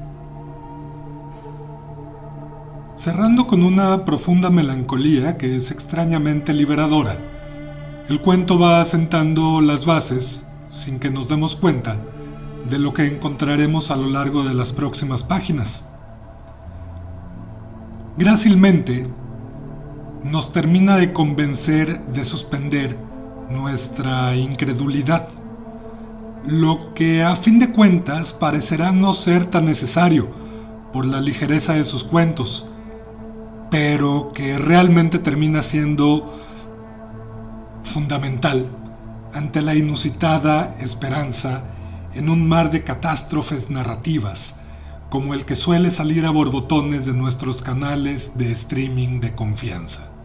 Cerrando 2.96 3.46
con 3.46 3.62
una 3.62 4.04
profunda 4.04 4.50
melancolía 4.50 5.36
que 5.36 5.56
es 5.56 5.70
extrañamente 5.70 6.52
liberadora, 6.52 7.16
el 8.08 8.20
cuento 8.20 8.58
va 8.58 8.80
asentando 8.80 9.60
las 9.60 9.84
bases, 9.84 10.44
sin 10.70 10.98
que 10.98 11.10
nos 11.10 11.28
demos 11.28 11.56
cuenta, 11.56 11.98
de 12.70 12.78
lo 12.78 12.94
que 12.94 13.06
encontraremos 13.06 13.90
a 13.90 13.96
lo 13.96 14.08
largo 14.08 14.44
de 14.44 14.54
las 14.54 14.72
próximas 14.72 15.22
páginas. 15.22 15.84
Grácilmente, 18.16 19.06
nos 20.24 20.52
termina 20.52 20.96
de 20.96 21.12
convencer 21.12 22.00
de 22.06 22.24
suspender 22.24 22.96
nuestra 23.50 24.34
incredulidad, 24.34 25.28
lo 26.44 26.94
que 26.94 27.22
a 27.22 27.36
fin 27.36 27.58
de 27.58 27.70
cuentas 27.72 28.32
parecerá 28.32 28.92
no 28.92 29.14
ser 29.14 29.46
tan 29.46 29.64
necesario 29.64 30.28
por 30.92 31.06
la 31.06 31.20
ligereza 31.20 31.74
de 31.74 31.84
sus 31.84 32.04
cuentos, 32.04 32.68
pero 33.70 34.32
que 34.34 34.58
realmente 34.58 35.18
termina 35.18 35.62
siendo 35.62 36.40
fundamental 37.84 38.68
ante 39.32 39.62
la 39.62 39.74
inusitada 39.74 40.76
esperanza 40.78 41.64
en 42.14 42.28
un 42.30 42.48
mar 42.48 42.70
de 42.70 42.82
catástrofes 42.82 43.68
narrativas, 43.70 44.54
como 45.10 45.34
el 45.34 45.44
que 45.44 45.56
suele 45.56 45.90
salir 45.90 46.24
a 46.26 46.30
borbotones 46.30 47.06
de 47.06 47.12
nuestros 47.12 47.62
canales 47.62 48.32
de 48.36 48.52
streaming 48.52 49.20
de 49.20 49.34
confianza. 49.34 50.15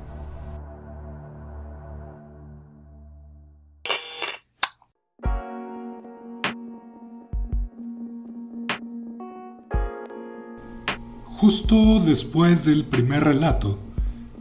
Justo 11.42 12.00
después 12.00 12.66
del 12.66 12.86
primer 12.86 13.24
relato, 13.24 13.80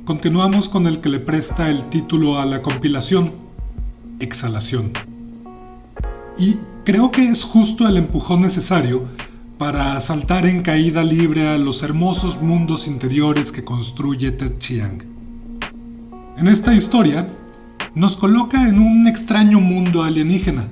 continuamos 0.05 0.69
con 0.69 0.87
el 0.87 1.01
que 1.01 1.09
le 1.09 1.19
presta 1.19 1.71
el 1.71 1.89
título 1.89 2.39
a 2.39 2.45
la 2.45 2.61
compilación, 2.61 3.33
Exhalación. 4.19 4.93
Y 6.37 6.57
creo 6.85 7.11
que 7.11 7.27
es 7.27 7.43
justo 7.43 7.89
el 7.89 7.97
empujón 7.97 8.43
necesario 8.43 9.07
para 9.57 9.99
saltar 10.03 10.45
en 10.45 10.61
caída 10.61 11.03
libre 11.03 11.49
a 11.49 11.57
los 11.57 11.83
hermosos 11.83 12.43
mundos 12.43 12.87
interiores 12.87 13.51
que 13.51 13.65
construye 13.65 14.33
Ted 14.33 14.59
Chiang. 14.59 15.03
En 16.37 16.49
esta 16.49 16.75
historia, 16.75 17.27
nos 17.95 18.19
coloca 18.19 18.69
en 18.69 18.79
un 18.79 19.09
extraño 19.09 19.59
mundo 19.59 20.03
alienígena, 20.03 20.69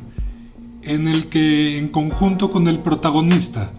en 0.82 1.08
el 1.08 1.30
que, 1.30 1.78
en 1.78 1.88
conjunto 1.88 2.50
con 2.50 2.68
el 2.68 2.80
protagonista, 2.80 3.72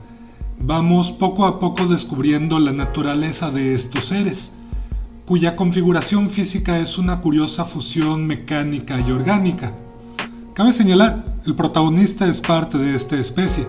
vamos 0.62 1.12
poco 1.12 1.46
a 1.46 1.60
poco 1.60 1.88
descubriendo 1.88 2.60
la 2.60 2.72
naturaleza 2.72 3.50
de 3.52 3.74
estos 3.74 4.06
seres, 4.06 4.52
cuya 5.26 5.56
configuración 5.56 6.30
física 6.30 6.80
es 6.80 6.98
una 6.98 7.22
curiosa 7.22 7.66
fusión 7.66 8.26
mecánica 8.28 9.00
y 9.00 9.12
orgánica. 9.12 9.74
Cabe 10.54 10.74
señalar, 10.74 11.38
el 11.46 11.56
protagonista 11.56 12.28
es 12.28 12.42
parte 12.42 12.78
de 12.78 12.96
esta 12.96 13.18
especie, 13.18 13.68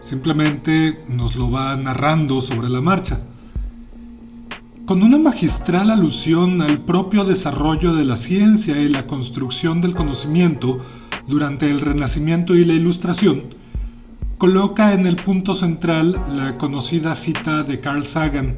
simplemente 0.00 1.04
nos 1.08 1.36
lo 1.36 1.50
va 1.50 1.76
narrando 1.76 2.42
sobre 2.42 2.68
la 2.68 2.80
marcha. 2.80 3.20
Con 4.84 5.02
una 5.02 5.16
magistral 5.16 5.90
alusión 5.90 6.60
al 6.60 6.80
propio 6.80 7.24
desarrollo 7.24 7.94
de 7.94 8.04
la 8.04 8.16
ciencia 8.16 8.76
y 8.80 8.88
la 8.88 9.06
construcción 9.06 9.80
del 9.80 9.94
conocimiento 9.94 10.80
durante 11.28 11.70
el 11.70 11.80
Renacimiento 11.80 12.56
y 12.56 12.64
la 12.64 12.72
Ilustración, 12.72 13.61
coloca 14.42 14.92
en 14.92 15.06
el 15.06 15.22
punto 15.22 15.54
central 15.54 16.20
la 16.36 16.58
conocida 16.58 17.14
cita 17.14 17.62
de 17.62 17.78
Carl 17.78 18.04
Sagan. 18.04 18.56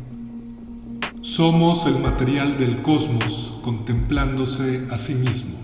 Somos 1.21 1.85
el 1.85 1.99
material 1.99 2.57
del 2.57 2.81
cosmos 2.81 3.59
contemplándose 3.63 4.87
a 4.91 4.97
sí 4.97 5.15
mismo. 5.15 5.59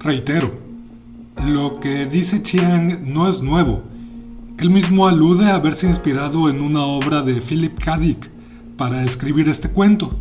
Reitero, 0.00 0.52
lo 1.46 1.78
que 1.78 2.06
dice 2.06 2.42
Chiang 2.42 3.04
no 3.04 3.28
es 3.30 3.40
nuevo. 3.40 3.84
Él 4.58 4.70
mismo 4.70 5.06
alude 5.06 5.46
a 5.46 5.54
haberse 5.54 5.86
inspirado 5.86 6.50
en 6.50 6.60
una 6.60 6.82
obra 6.82 7.22
de 7.22 7.40
Philip 7.40 7.78
K. 7.78 7.98
Dick 7.98 8.28
para 8.76 9.04
escribir 9.04 9.48
este 9.48 9.68
cuento. 9.68 10.12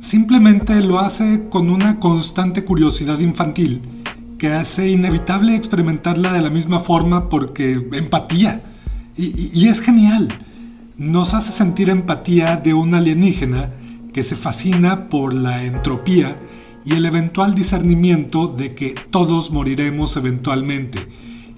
Simplemente 0.00 0.80
lo 0.80 0.98
hace 0.98 1.48
con 1.50 1.70
una 1.70 2.00
constante 2.00 2.64
curiosidad 2.64 3.20
infantil 3.20 3.80
hace 4.52 4.90
inevitable 4.90 5.54
experimentarla 5.54 6.32
de 6.32 6.42
la 6.42 6.50
misma 6.50 6.80
forma 6.80 7.28
porque 7.28 7.72
empatía. 7.92 8.62
Y, 9.16 9.68
es 9.68 9.80
genial. 9.80 10.38
Nos 10.96 11.34
hace 11.34 11.52
sentir 11.52 11.88
empatía 11.88 12.56
de 12.56 12.74
un 12.74 12.94
alienígena 12.94 13.70
que 14.12 14.24
se 14.24 14.36
fascina 14.36 15.08
por 15.08 15.32
la 15.32 15.64
entropía 15.64 16.36
y 16.84 16.94
el 16.94 17.06
eventual 17.06 17.54
discernimiento 17.54 18.48
de 18.48 18.74
que 18.74 18.94
todos 19.10 19.50
moriremos 19.50 20.16
eventualmente 20.16 21.08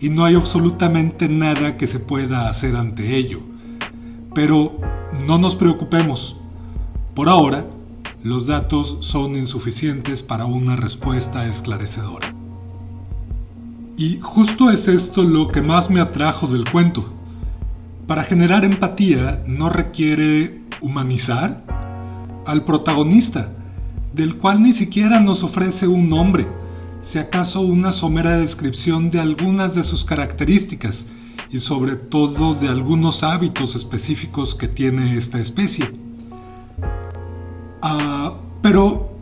y 0.01 0.11
no 0.11 0.25
hay 0.25 0.35
absolutamente 0.35 1.29
nada 1.29 1.77
que 1.77 1.87
se 1.87 1.99
pueda 1.99 2.49
hacer 2.49 2.77
ante 2.77 3.17
ello. 3.17 3.41
Pero 4.35 4.79
no 5.27 5.39
nos 5.39 5.57
preocupemos. 5.57 6.41
Por 7.15 7.29
ahora, 7.29 7.67
los 8.23 8.47
datos 8.47 8.99
son 9.01 9.37
insuficientes 9.37 10.23
para 10.23 10.45
una 10.45 10.77
respuesta 10.77 11.47
esclarecedora. 11.47 12.36
Y 13.99 14.19
justo 14.21 14.71
es 14.71 14.89
esto 14.89 15.23
lo 15.23 15.49
que 15.49 15.63
más 15.63 15.89
me 15.89 16.01
atrajo 16.01 16.47
del 16.47 16.71
cuento. 16.71 17.07
Para 18.07 18.25
generar 18.25 18.63
empatía 18.63 19.43
no 19.47 19.71
requiere 19.71 20.61
humanizar 20.83 21.65
al 22.45 22.65
protagonista, 22.65 23.53
del 24.13 24.37
cual 24.37 24.63
ni 24.63 24.73
siquiera 24.73 25.19
nos 25.19 25.43
ofrece 25.43 25.89
un 25.89 26.11
nombre, 26.11 26.47
si 27.01 27.19
acaso 27.19 27.63
una 27.63 27.91
somera 27.91 28.37
descripción 28.37 29.11
de 29.11 29.21
algunas 29.21 29.75
de 29.75 29.83
sus 29.83 30.05
características 30.05 31.07
y 31.51 31.59
sobre 31.59 31.97
todo 31.97 32.55
de 32.55 32.69
algunos 32.69 33.23
hábitos 33.23 33.75
específicos 33.75 34.55
que 34.55 34.69
tiene 34.69 35.17
esta 35.17 35.41
especie. 35.41 35.91
Ah, 37.81 38.35
pero 38.63 39.17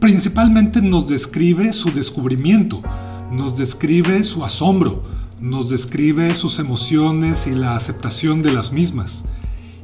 principalmente 0.00 0.82
nos 0.82 1.08
describe 1.08 1.72
su 1.72 1.92
descubrimiento, 1.92 2.82
nos 3.30 3.56
describe 3.56 4.24
su 4.24 4.44
asombro, 4.44 5.02
nos 5.40 5.68
describe 5.68 6.34
sus 6.34 6.58
emociones 6.58 7.46
y 7.46 7.52
la 7.52 7.76
aceptación 7.76 8.42
de 8.42 8.52
las 8.52 8.72
mismas. 8.72 9.24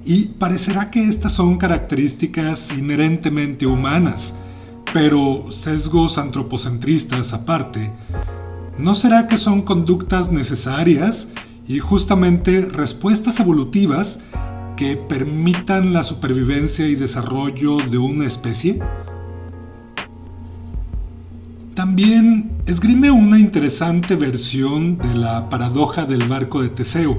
Y 0.04 0.26
parecerá 0.26 0.90
que 0.90 1.08
estas 1.08 1.32
son 1.32 1.56
características 1.56 2.70
inherentemente 2.76 3.66
humanas, 3.66 4.34
pero 4.92 5.50
sesgos 5.50 6.18
antropocentristas 6.18 7.32
aparte, 7.32 7.90
¿no 8.78 8.94
será 8.94 9.26
que 9.26 9.38
son 9.38 9.62
conductas 9.62 10.30
necesarias 10.30 11.28
y 11.66 11.78
justamente 11.78 12.62
respuestas 12.62 13.40
evolutivas 13.40 14.18
que 14.76 14.96
permitan 14.96 15.92
la 15.92 16.04
supervivencia 16.04 16.86
y 16.86 16.96
desarrollo 16.96 17.78
de 17.88 17.98
una 17.98 18.26
especie? 18.26 18.80
También 21.74 22.53
esgrime 22.66 23.10
una 23.10 23.38
interesante 23.38 24.16
versión 24.16 24.96
de 24.96 25.14
la 25.14 25.50
paradoja 25.50 26.06
del 26.06 26.26
barco 26.26 26.62
de 26.62 26.70
Teseo, 26.70 27.18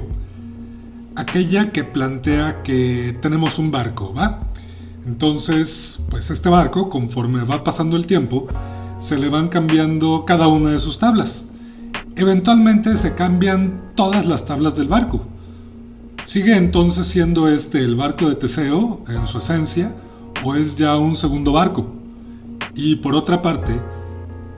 aquella 1.14 1.70
que 1.70 1.84
plantea 1.84 2.62
que 2.64 3.16
tenemos 3.22 3.60
un 3.60 3.70
barco, 3.70 4.12
¿va? 4.12 4.40
Entonces, 5.06 6.00
pues 6.10 6.30
este 6.32 6.48
barco, 6.48 6.88
conforme 6.88 7.44
va 7.44 7.62
pasando 7.62 7.96
el 7.96 8.06
tiempo, 8.06 8.48
se 8.98 9.16
le 9.16 9.28
van 9.28 9.48
cambiando 9.48 10.24
cada 10.26 10.48
una 10.48 10.70
de 10.70 10.80
sus 10.80 10.98
tablas. 10.98 11.46
Eventualmente 12.16 12.96
se 12.96 13.14
cambian 13.14 13.92
todas 13.94 14.26
las 14.26 14.46
tablas 14.46 14.76
del 14.76 14.88
barco. 14.88 15.24
¿Sigue 16.24 16.56
entonces 16.56 17.06
siendo 17.06 17.46
este 17.46 17.78
el 17.78 17.94
barco 17.94 18.28
de 18.28 18.34
Teseo 18.34 19.00
en 19.08 19.28
su 19.28 19.38
esencia 19.38 19.94
o 20.44 20.56
es 20.56 20.74
ya 20.74 20.96
un 20.96 21.14
segundo 21.14 21.52
barco? 21.52 21.86
Y 22.74 22.96
por 22.96 23.14
otra 23.14 23.42
parte, 23.42 23.72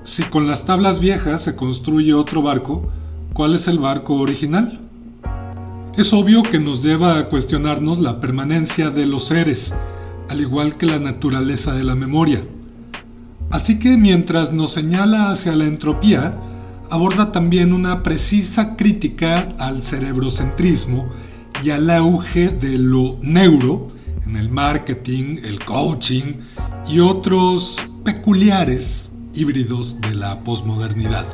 si 0.09 0.25
con 0.25 0.47
las 0.47 0.64
tablas 0.64 1.01
viejas 1.01 1.42
se 1.42 1.55
construye 1.55 2.14
otro 2.14 2.40
barco, 2.40 2.90
¿cuál 3.35 3.55
es 3.55 3.68
el 3.68 3.79
barco 3.79 4.14
original? 4.14 4.81
Es 5.99 6.14
obvio 6.14 6.42
que 6.44 6.59
nos 6.59 6.83
lleva 6.83 7.18
a 7.18 7.29
cuestionarnos 7.29 7.99
la 7.99 8.18
permanencia 8.18 8.88
de 8.88 9.05
los 9.05 9.25
seres, 9.25 9.75
al 10.29 10.40
igual 10.40 10.77
que 10.79 10.87
la 10.87 10.99
naturaleza 10.99 11.75
de 11.75 11.85
la 11.85 11.94
memoria. 11.94 12.42
Así 13.51 13.79
que 13.79 13.99
mientras 13.99 14.51
nos 14.51 14.73
señala 14.73 15.31
hacia 15.31 15.55
la 15.55 15.66
entropía, 15.66 16.35
aborda 16.88 17.31
también 17.31 17.75
una 17.75 18.03
precisa 18.03 18.77
crítica 18.77 19.55
al 19.59 19.83
cerebrocentrismo 19.83 21.11
y 21.62 21.71
al 21.71 21.90
auge 21.90 22.49
de 22.49 22.79
lo 22.79 23.18
neuro 23.21 23.88
en 24.25 24.37
el 24.37 24.49
marketing, 24.49 25.38
el 25.44 25.62
coaching 25.64 26.35
y 26.88 27.01
otros 27.01 27.77
peculiares 28.05 29.08
híbridos 29.38 30.01
de 30.01 30.14
la 30.14 30.42
posmodernidad. 30.42 31.24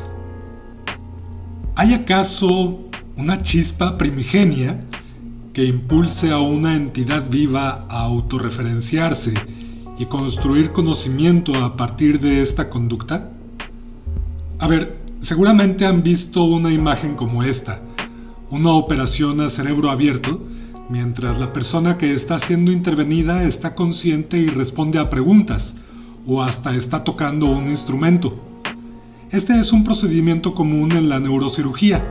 ¿Hay 1.74 1.94
acaso 1.94 2.80
una 3.16 3.40
chispa 3.40 3.96
primigenia 3.96 4.84
que 5.54 5.64
impulse 5.64 6.30
a 6.30 6.38
una 6.38 6.76
entidad 6.76 7.30
viva 7.30 7.86
a 7.88 8.04
autorreferenciarse 8.04 9.32
y 9.98 10.04
construir 10.06 10.72
conocimiento 10.72 11.54
a 11.64 11.76
partir 11.76 12.20
de 12.20 12.42
esta 12.42 12.68
conducta? 12.68 13.30
A 14.58 14.68
ver, 14.68 14.98
seguramente 15.20 15.86
han 15.86 16.02
visto 16.02 16.44
una 16.44 16.72
imagen 16.72 17.14
como 17.14 17.42
esta, 17.42 17.80
una 18.50 18.72
operación 18.72 19.40
a 19.40 19.48
cerebro 19.48 19.90
abierto, 19.90 20.42
mientras 20.90 21.38
la 21.38 21.54
persona 21.54 21.96
que 21.96 22.12
está 22.12 22.38
siendo 22.38 22.70
intervenida 22.70 23.44
está 23.44 23.74
consciente 23.74 24.36
y 24.38 24.48
responde 24.48 24.98
a 24.98 25.08
preguntas, 25.08 25.76
o 26.26 26.42
hasta 26.42 26.74
está 26.74 27.04
tocando 27.04 27.46
un 27.46 27.70
instrumento. 27.70 28.38
Este 29.30 29.58
es 29.58 29.72
un 29.72 29.84
procedimiento 29.84 30.54
común 30.54 30.92
en 30.92 31.08
la 31.08 31.20
neurocirugía. 31.20 32.04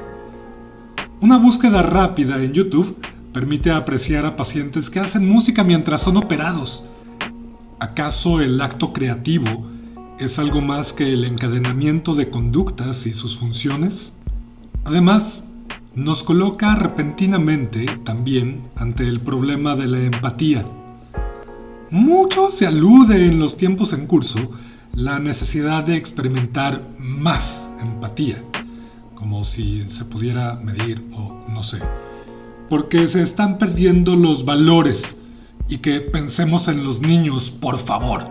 Una 1.21 1.37
búsqueda 1.37 1.81
rápida 1.81 2.43
en 2.43 2.53
YouTube 2.53 2.97
permite 3.33 3.71
apreciar 3.71 4.25
a 4.25 4.35
pacientes 4.35 4.89
que 4.89 4.99
hacen 4.99 5.27
música 5.27 5.63
mientras 5.63 6.01
son 6.01 6.17
operados. 6.17 6.85
¿Acaso 7.79 8.41
el 8.41 8.59
acto 8.61 8.93
creativo 8.93 9.65
es 10.19 10.37
algo 10.37 10.61
más 10.61 10.93
que 10.93 11.13
el 11.13 11.25
encadenamiento 11.25 12.13
de 12.13 12.29
conductas 12.29 13.05
y 13.05 13.13
sus 13.13 13.37
funciones? 13.37 14.13
Además, 14.85 15.45
nos 15.95 16.23
coloca 16.23 16.75
repentinamente 16.75 17.85
también 18.03 18.63
ante 18.75 19.07
el 19.07 19.21
problema 19.21 19.75
de 19.75 19.87
la 19.87 19.99
empatía. 19.99 20.65
Mucho 21.93 22.51
se 22.51 22.67
alude 22.67 23.27
en 23.27 23.39
los 23.39 23.55
tiempos 23.55 23.93
en 23.93 24.07
curso 24.07 24.51
la 24.93 25.19
necesidad 25.19 25.85
de 25.85 25.95
experimentar 25.95 26.85
más 26.97 27.69
empatía, 27.81 28.43
como 29.15 29.45
si 29.45 29.85
se 29.89 30.03
pudiera 30.03 30.55
medir 30.57 31.01
o 31.13 31.45
no 31.47 31.63
sé 31.63 31.79
porque 32.73 33.07
se 33.07 33.21
están 33.21 33.59
perdiendo 33.59 34.15
los 34.15 34.45
valores 34.45 35.15
y 35.69 35.77
que 35.77 36.01
pensemos 36.01 36.67
en 36.67 36.83
los 36.83 37.01
niños, 37.01 37.51
por 37.51 37.77
favor. 37.77 38.27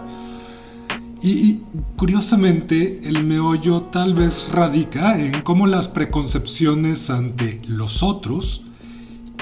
Y, 1.22 1.60
curiosamente, 1.96 3.00
el 3.04 3.22
meollo 3.22 3.82
tal 3.82 4.14
vez 4.14 4.48
radica 4.50 5.16
en 5.16 5.42
cómo 5.42 5.68
las 5.68 5.86
preconcepciones 5.86 7.08
ante 7.08 7.62
los 7.68 8.02
otros 8.02 8.64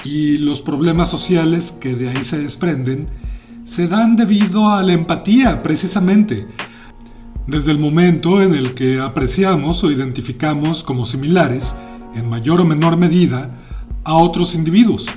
y 0.03 0.37
los 0.37 0.61
problemas 0.61 1.09
sociales 1.09 1.71
que 1.71 1.95
de 1.95 2.09
ahí 2.09 2.23
se 2.23 2.37
desprenden 2.37 3.07
se 3.63 3.87
dan 3.87 4.15
debido 4.15 4.69
a 4.69 4.83
la 4.83 4.93
empatía, 4.93 5.61
precisamente. 5.61 6.47
Desde 7.47 7.71
el 7.71 7.79
momento 7.79 8.41
en 8.41 8.53
el 8.53 8.73
que 8.73 8.99
apreciamos 8.99 9.83
o 9.83 9.91
identificamos 9.91 10.83
como 10.83 11.05
similares, 11.05 11.75
en 12.15 12.29
mayor 12.29 12.61
o 12.61 12.65
menor 12.65 12.97
medida, 12.97 13.51
a 14.03 14.15
otros 14.15 14.55
individuos, 14.55 15.07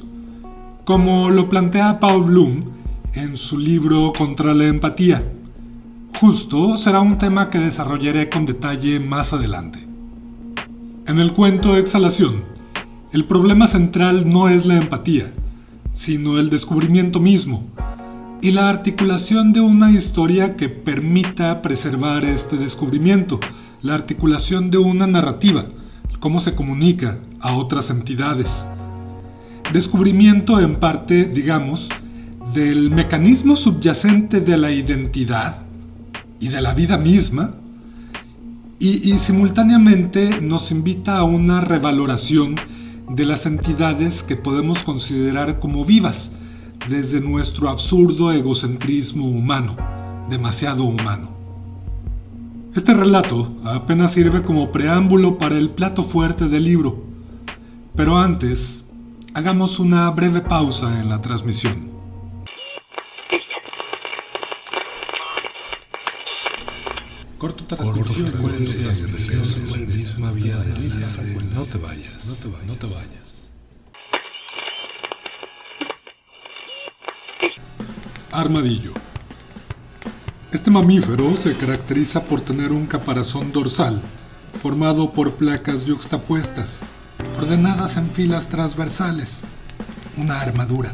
como 0.85 1.31
lo 1.31 1.49
plantea 1.49 2.01
Paul 2.01 2.25
Bloom 2.25 2.65
en 3.15 3.37
su 3.37 3.59
libro 3.59 4.13
Contra 4.17 4.55
la 4.55 4.67
Empatía. 4.67 5.23
Justo 6.21 6.77
será 6.77 7.01
un 7.01 7.19
tema 7.19 7.51
que 7.51 7.59
desarrollaré 7.59 8.29
con 8.29 8.47
detalle 8.47 9.01
más 9.01 9.33
adelante. 9.33 9.87
En 11.07 11.19
el 11.19 11.33
cuento 11.33 11.77
Exhalación, 11.77 12.43
el 13.13 13.25
problema 13.25 13.67
central 13.67 14.29
no 14.29 14.49
es 14.49 14.67
la 14.67 14.77
empatía, 14.77 15.33
sino 15.93 16.39
el 16.39 16.51
descubrimiento 16.51 17.21
mismo 17.21 17.63
y 18.45 18.51
la 18.51 18.69
articulación 18.69 19.55
de 19.55 19.63
una 19.63 19.91
historia 19.91 20.55
que 20.55 20.69
permita 20.69 21.63
preservar 21.63 22.27
este 22.27 22.59
descubrimiento, 22.59 23.41
la 23.81 23.95
articulación 23.95 24.71
de 24.71 24.77
una 24.77 25.07
narrativa, 25.07 25.65
cómo 26.21 26.41
se 26.41 26.55
comunica 26.55 27.19
a 27.41 27.57
otras 27.57 27.89
entidades. 27.89 28.67
Descubrimiento 29.73 30.61
en 30.61 30.77
parte, 30.77 31.25
digamos, 31.25 31.89
del 32.53 32.91
mecanismo 32.91 33.57
subyacente 33.57 34.43
de 34.43 34.59
la 34.59 34.71
identidad 34.71 35.63
y 36.39 36.49
de 36.49 36.61
la 36.61 36.75
vida 36.75 36.99
misma, 36.99 37.55
y, 38.79 39.11
y, 39.11 39.19
simultáneamente 39.21 40.43
nos 40.43 40.71
invita 40.71 41.17
a 41.17 41.25
una 41.25 41.63
revaloración 41.63 42.57
de 43.09 43.25
las 43.25 43.47
entidades 43.47 44.23
que 44.23 44.37
podemos 44.37 44.83
considerar 44.83 45.61
como 45.61 45.87
vivas, 45.87 46.31
desde 46.89 47.21
nuestro 47.21 47.69
absurdo 47.69 48.33
egocentrismo 48.33 49.27
humano, 49.27 49.77
demasiado 50.29 50.85
humano. 50.85 51.31
Este 52.75 52.93
relato 52.93 53.55
apenas 53.65 54.13
sirve 54.13 54.43
como 54.43 54.73
preámbulo 54.73 55.39
para 55.39 55.57
el 55.57 55.71
plato 55.71 56.03
fuerte 56.03 56.49
del 56.49 56.65
libro, 56.65 57.05
pero 57.95 58.17
antes, 58.19 58.85
hagamos 59.33 59.79
una 59.79 60.11
breve 60.11 60.41
pausa 60.41 61.01
en 61.01 61.09
la 61.09 61.23
transmisión. 61.23 61.95
Corto 67.39 67.65
transmisión. 67.65 68.33
No 71.55 71.63
te 72.75 72.87
vayas. 72.87 73.44
Armadillo. 78.35 78.93
Este 80.51 80.69
mamífero 80.69 81.37
se 81.37 81.57
caracteriza 81.57 82.25
por 82.25 82.41
tener 82.41 82.73
un 82.73 82.87
caparazón 82.87 83.53
dorsal 83.53 84.03
formado 84.61 85.13
por 85.13 85.35
placas 85.35 85.85
yuxtapuestas, 85.85 86.81
ordenadas 87.39 87.97
en 87.97 88.11
filas 88.11 88.49
transversales, 88.49 89.43
una 90.17 90.41
armadura. 90.41 90.93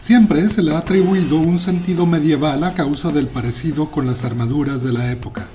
Siempre 0.00 0.48
se 0.48 0.62
le 0.62 0.74
ha 0.74 0.78
atribuido 0.78 1.36
un 1.36 1.60
sentido 1.60 2.04
medieval 2.04 2.64
a 2.64 2.74
causa 2.74 3.12
del 3.12 3.28
parecido 3.28 3.90
con 3.90 4.06
las 4.06 4.24
armaduras 4.24 4.82
de 4.82 4.92
la 4.92 5.12
época, 5.12 5.46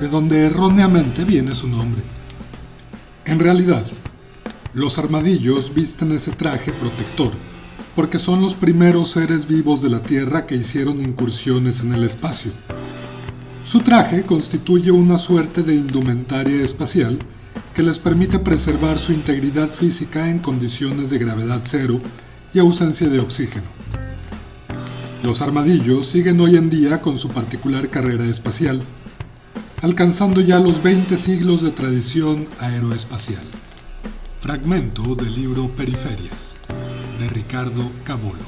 de 0.00 0.08
donde 0.08 0.46
erróneamente 0.46 1.24
viene 1.24 1.54
su 1.54 1.68
nombre. 1.68 2.02
En 3.26 3.38
realidad, 3.38 3.84
los 4.72 4.96
armadillos 4.96 5.74
visten 5.74 6.12
ese 6.12 6.30
traje 6.30 6.72
protector 6.72 7.32
porque 7.94 8.18
son 8.18 8.40
los 8.40 8.54
primeros 8.54 9.10
seres 9.10 9.46
vivos 9.46 9.82
de 9.82 9.90
la 9.90 10.00
Tierra 10.00 10.46
que 10.46 10.56
hicieron 10.56 11.00
incursiones 11.00 11.80
en 11.80 11.92
el 11.92 12.04
espacio. 12.04 12.52
Su 13.64 13.80
traje 13.80 14.22
constituye 14.22 14.90
una 14.90 15.16
suerte 15.16 15.62
de 15.62 15.74
indumentaria 15.74 16.60
espacial 16.60 17.18
que 17.72 17.82
les 17.82 17.98
permite 17.98 18.38
preservar 18.38 18.98
su 18.98 19.12
integridad 19.12 19.70
física 19.70 20.28
en 20.28 20.38
condiciones 20.38 21.10
de 21.10 21.18
gravedad 21.18 21.60
cero 21.64 21.98
y 22.52 22.58
ausencia 22.58 23.08
de 23.08 23.20
oxígeno. 23.20 23.66
Los 25.24 25.40
armadillos 25.40 26.06
siguen 26.06 26.40
hoy 26.40 26.56
en 26.56 26.68
día 26.68 27.00
con 27.00 27.18
su 27.18 27.30
particular 27.30 27.88
carrera 27.88 28.26
espacial, 28.26 28.82
alcanzando 29.82 30.40
ya 30.40 30.60
los 30.60 30.82
20 30.82 31.16
siglos 31.16 31.62
de 31.62 31.70
tradición 31.70 32.46
aeroespacial. 32.60 33.44
Fragmento 34.40 35.14
del 35.14 35.34
libro 35.34 35.68
Periferias 35.74 36.53
de 37.18 37.28
Ricardo 37.28 37.90
Cabolo. 38.04 38.44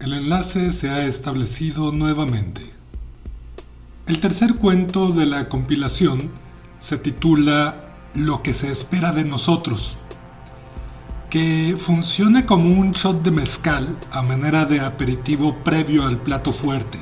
El 0.00 0.14
enlace 0.14 0.72
se 0.72 0.88
ha 0.88 1.04
establecido 1.04 1.92
nuevamente. 1.92 2.62
El 4.06 4.20
tercer 4.20 4.54
cuento 4.56 5.12
de 5.12 5.26
la 5.26 5.48
compilación 5.48 6.30
se 6.78 6.96
titula 6.98 7.76
Lo 8.14 8.42
que 8.42 8.54
se 8.54 8.72
espera 8.72 9.12
de 9.12 9.24
nosotros 9.24 9.99
que 11.30 11.76
funcione 11.78 12.44
como 12.44 12.78
un 12.78 12.90
shot 12.90 13.22
de 13.22 13.30
mezcal 13.30 13.86
a 14.10 14.20
manera 14.20 14.64
de 14.64 14.80
aperitivo 14.80 15.54
previo 15.62 16.04
al 16.04 16.18
plato 16.18 16.52
fuerte. 16.52 16.98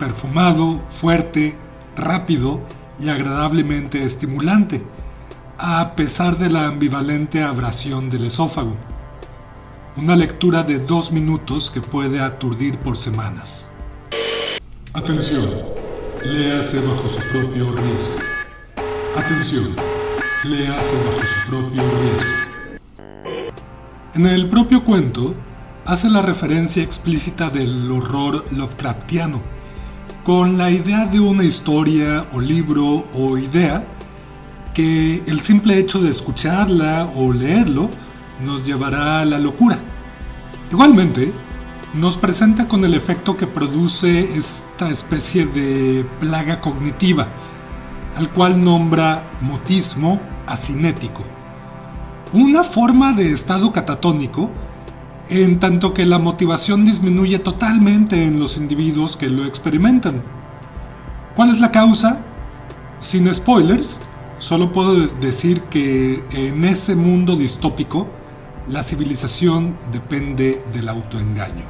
Perfumado, 0.00 0.82
fuerte, 0.90 1.56
rápido 1.96 2.60
y 2.98 3.08
agradablemente 3.08 4.02
estimulante, 4.02 4.82
a 5.58 5.94
pesar 5.94 6.36
de 6.38 6.50
la 6.50 6.66
ambivalente 6.66 7.42
abrasión 7.42 8.10
del 8.10 8.26
esófago. 8.26 8.76
Una 9.96 10.16
lectura 10.16 10.64
de 10.64 10.80
dos 10.80 11.12
minutos 11.12 11.70
que 11.70 11.80
puede 11.80 12.20
aturdir 12.20 12.76
por 12.78 12.96
semanas. 12.96 13.68
Atención, 14.92 15.48
léase 16.24 16.80
bajo 16.80 17.08
su 17.08 17.20
propio 17.28 17.72
riesgo. 17.72 18.16
Atención, 19.16 19.68
léase 20.44 20.96
bajo 21.04 21.26
su 21.26 21.50
propio 21.50 21.82
riesgo. 21.82 22.45
En 24.16 24.24
el 24.24 24.48
propio 24.48 24.82
cuento, 24.82 25.34
hace 25.84 26.08
la 26.08 26.22
referencia 26.22 26.82
explícita 26.82 27.50
del 27.50 27.90
horror 27.90 28.46
Lovecraftiano, 28.50 29.42
con 30.24 30.56
la 30.56 30.70
idea 30.70 31.04
de 31.04 31.20
una 31.20 31.44
historia 31.44 32.26
o 32.32 32.40
libro 32.40 33.06
o 33.12 33.36
idea 33.36 33.86
que 34.72 35.22
el 35.26 35.40
simple 35.40 35.78
hecho 35.78 36.00
de 36.00 36.10
escucharla 36.10 37.10
o 37.14 37.30
leerlo 37.30 37.90
nos 38.42 38.64
llevará 38.64 39.20
a 39.20 39.26
la 39.26 39.38
locura. 39.38 39.78
Igualmente, 40.72 41.30
nos 41.92 42.16
presenta 42.16 42.66
con 42.66 42.86
el 42.86 42.94
efecto 42.94 43.36
que 43.36 43.46
produce 43.46 44.34
esta 44.34 44.88
especie 44.88 45.44
de 45.44 46.06
plaga 46.20 46.62
cognitiva, 46.62 47.28
al 48.16 48.32
cual 48.32 48.64
nombra 48.64 49.30
mutismo 49.42 50.18
asinético. 50.46 51.35
Una 52.32 52.64
forma 52.64 53.12
de 53.12 53.32
estado 53.32 53.72
catatónico 53.72 54.50
en 55.28 55.60
tanto 55.60 55.94
que 55.94 56.04
la 56.04 56.18
motivación 56.18 56.84
disminuye 56.84 57.38
totalmente 57.38 58.24
en 58.24 58.40
los 58.40 58.56
individuos 58.56 59.16
que 59.16 59.28
lo 59.28 59.44
experimentan. 59.44 60.22
¿Cuál 61.36 61.50
es 61.50 61.60
la 61.60 61.70
causa? 61.70 62.18
Sin 62.98 63.32
spoilers, 63.32 64.00
solo 64.38 64.72
puedo 64.72 64.94
decir 65.20 65.62
que 65.64 66.24
en 66.32 66.64
ese 66.64 66.96
mundo 66.96 67.36
distópico, 67.36 68.08
la 68.68 68.82
civilización 68.82 69.78
depende 69.92 70.64
del 70.72 70.88
autoengaño. 70.88 71.64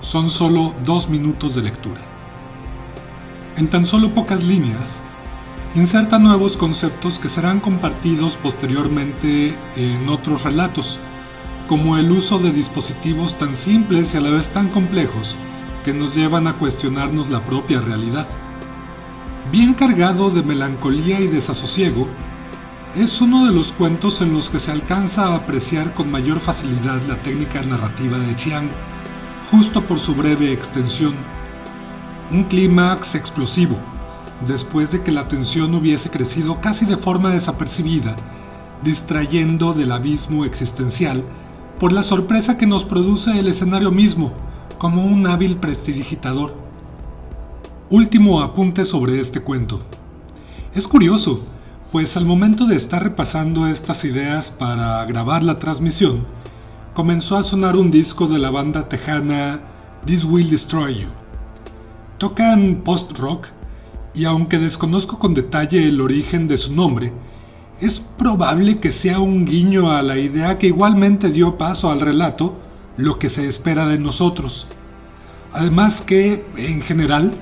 Son 0.00 0.28
solo 0.28 0.74
dos 0.84 1.08
minutos 1.08 1.54
de 1.54 1.62
lectura. 1.62 2.00
En 3.56 3.68
tan 3.68 3.86
solo 3.86 4.12
pocas 4.12 4.44
líneas, 4.44 5.00
inserta 5.74 6.18
nuevos 6.18 6.56
conceptos 6.56 7.18
que 7.18 7.28
serán 7.28 7.60
compartidos 7.60 8.36
posteriormente 8.36 9.56
en 9.76 10.08
otros 10.08 10.44
relatos, 10.44 10.98
como 11.66 11.98
el 11.98 12.10
uso 12.10 12.38
de 12.38 12.52
dispositivos 12.52 13.36
tan 13.36 13.54
simples 13.54 14.14
y 14.14 14.16
a 14.16 14.20
la 14.20 14.30
vez 14.30 14.48
tan 14.48 14.68
complejos 14.68 15.36
que 15.84 15.92
nos 15.92 16.14
llevan 16.14 16.46
a 16.46 16.54
cuestionarnos 16.54 17.30
la 17.30 17.44
propia 17.44 17.80
realidad. 17.80 18.26
Bien 19.52 19.74
cargado 19.74 20.30
de 20.30 20.42
melancolía 20.42 21.20
y 21.20 21.28
desasosiego, 21.28 22.08
es 22.96 23.20
uno 23.20 23.44
de 23.46 23.52
los 23.52 23.72
cuentos 23.72 24.22
en 24.22 24.32
los 24.32 24.48
que 24.48 24.58
se 24.58 24.72
alcanza 24.72 25.28
a 25.28 25.36
apreciar 25.36 25.94
con 25.94 26.10
mayor 26.10 26.40
facilidad 26.40 27.00
la 27.06 27.22
técnica 27.22 27.62
narrativa 27.62 28.18
de 28.18 28.34
Chiang, 28.34 28.68
justo 29.50 29.82
por 29.86 29.98
su 29.98 30.14
breve 30.14 30.52
extensión. 30.52 31.14
Un 32.30 32.44
clímax 32.44 33.14
explosivo, 33.14 33.78
después 34.46 34.92
de 34.92 35.02
que 35.02 35.12
la 35.12 35.28
tensión 35.28 35.74
hubiese 35.74 36.10
crecido 36.10 36.60
casi 36.60 36.86
de 36.86 36.96
forma 36.96 37.30
desapercibida, 37.30 38.16
distrayendo 38.82 39.72
del 39.72 39.92
abismo 39.92 40.44
existencial 40.44 41.24
por 41.78 41.92
la 41.92 42.02
sorpresa 42.02 42.56
que 42.56 42.66
nos 42.66 42.84
produce 42.84 43.38
el 43.38 43.46
escenario 43.48 43.90
mismo, 43.90 44.32
como 44.78 45.04
un 45.04 45.26
hábil 45.26 45.56
prestidigitador. 45.56 46.54
Último 47.90 48.42
apunte 48.42 48.84
sobre 48.84 49.20
este 49.20 49.40
cuento. 49.40 49.80
Es 50.74 50.86
curioso, 50.86 51.44
pues 51.90 52.16
al 52.16 52.26
momento 52.26 52.66
de 52.66 52.76
estar 52.76 53.02
repasando 53.02 53.66
estas 53.66 54.04
ideas 54.04 54.50
para 54.50 55.04
grabar 55.06 55.42
la 55.42 55.58
transmisión, 55.58 56.24
comenzó 56.94 57.38
a 57.38 57.42
sonar 57.42 57.76
un 57.76 57.90
disco 57.90 58.26
de 58.26 58.38
la 58.38 58.50
banda 58.50 58.88
tejana 58.88 59.60
This 60.04 60.24
Will 60.24 60.50
Destroy 60.50 61.02
You. 61.02 61.08
Tocan 62.18 62.82
post-rock 62.84 63.46
y 64.14 64.24
aunque 64.24 64.58
desconozco 64.58 65.18
con 65.18 65.34
detalle 65.34 65.88
el 65.88 66.00
origen 66.00 66.48
de 66.48 66.56
su 66.56 66.74
nombre, 66.74 67.12
es 67.80 68.00
probable 68.00 68.78
que 68.78 68.90
sea 68.90 69.20
un 69.20 69.44
guiño 69.44 69.92
a 69.92 70.02
la 70.02 70.18
idea 70.18 70.58
que 70.58 70.68
igualmente 70.68 71.30
dio 71.30 71.56
paso 71.56 71.90
al 71.90 72.00
relato, 72.00 72.56
lo 72.96 73.18
que 73.18 73.28
se 73.28 73.48
espera 73.48 73.86
de 73.86 73.98
nosotros. 73.98 74.66
Además 75.52 76.00
que, 76.00 76.44
en 76.56 76.80
general, 76.80 77.32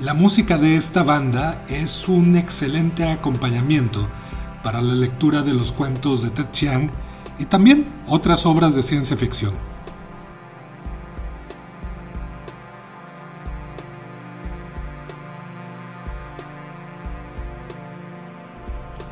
la 0.00 0.14
música 0.14 0.56
de 0.56 0.76
esta 0.76 1.02
banda 1.02 1.64
es 1.68 2.08
un 2.08 2.36
excelente 2.36 3.04
acompañamiento 3.04 4.08
para 4.62 4.80
la 4.80 4.94
lectura 4.94 5.42
de 5.42 5.54
los 5.54 5.72
cuentos 5.72 6.22
de 6.22 6.30
Ted 6.30 6.46
Chiang 6.52 6.90
y 7.38 7.46
también 7.46 7.86
otras 8.06 8.46
obras 8.46 8.74
de 8.74 8.82
ciencia 8.82 9.16
ficción. 9.16 9.69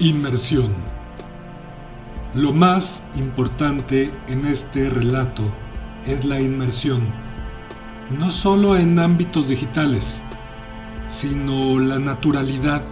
Inmersión. 0.00 0.76
Lo 2.32 2.52
más 2.52 3.02
importante 3.16 4.12
en 4.28 4.46
este 4.46 4.90
relato 4.90 5.42
es 6.06 6.24
la 6.24 6.40
inmersión, 6.40 7.02
no 8.16 8.30
solo 8.30 8.76
en 8.76 9.00
ámbitos 9.00 9.48
digitales, 9.48 10.20
sino 11.08 11.80
la 11.80 11.98
naturalidad 11.98 12.84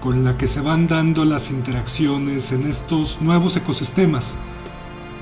con 0.00 0.24
la 0.24 0.36
que 0.36 0.48
se 0.48 0.60
van 0.60 0.88
dando 0.88 1.24
las 1.24 1.52
interacciones 1.52 2.50
en 2.50 2.66
estos 2.66 3.22
nuevos 3.22 3.56
ecosistemas. 3.56 4.34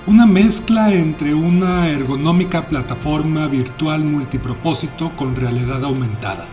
Una 0.06 0.24
mezcla 0.24 0.94
entre 0.94 1.34
una 1.34 1.88
ergonómica 1.88 2.68
plataforma 2.68 3.48
virtual 3.48 4.02
multipropósito 4.02 5.14
con 5.14 5.36
realidad 5.36 5.84
aumentada. 5.84 6.46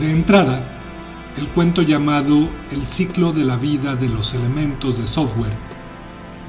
De 0.00 0.10
entrada, 0.10 0.79
el 1.36 1.46
cuento 1.48 1.82
llamado 1.82 2.48
El 2.72 2.84
ciclo 2.84 3.32
de 3.32 3.44
la 3.44 3.56
vida 3.56 3.94
de 3.94 4.08
los 4.08 4.34
elementos 4.34 4.98
de 4.98 5.06
software 5.06 5.56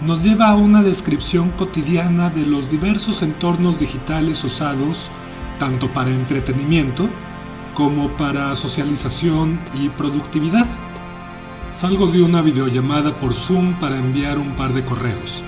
nos 0.02 0.24
lleva 0.24 0.50
a 0.50 0.56
una 0.56 0.82
descripción 0.82 1.52
cotidiana 1.52 2.32
de 2.32 2.46
los 2.46 2.72
diversos 2.72 3.22
entornos 3.22 3.80
digitales 3.80 4.44
usados 4.44 5.10
tanto 5.60 5.88
para 5.94 6.10
entretenimiento 6.10 7.08
como 7.76 8.10
para 8.18 8.56
socialización 8.56 9.60
y 9.80 9.90
productividad. 9.90 10.66
Salgo 11.72 12.08
de 12.08 12.24
una 12.24 12.42
videollamada 12.42 13.14
por 13.14 13.34
Zoom 13.34 13.74
para 13.76 13.98
enviar 13.98 14.40
un 14.40 14.52
par 14.56 14.74
de 14.74 14.84
correos. 14.84 15.44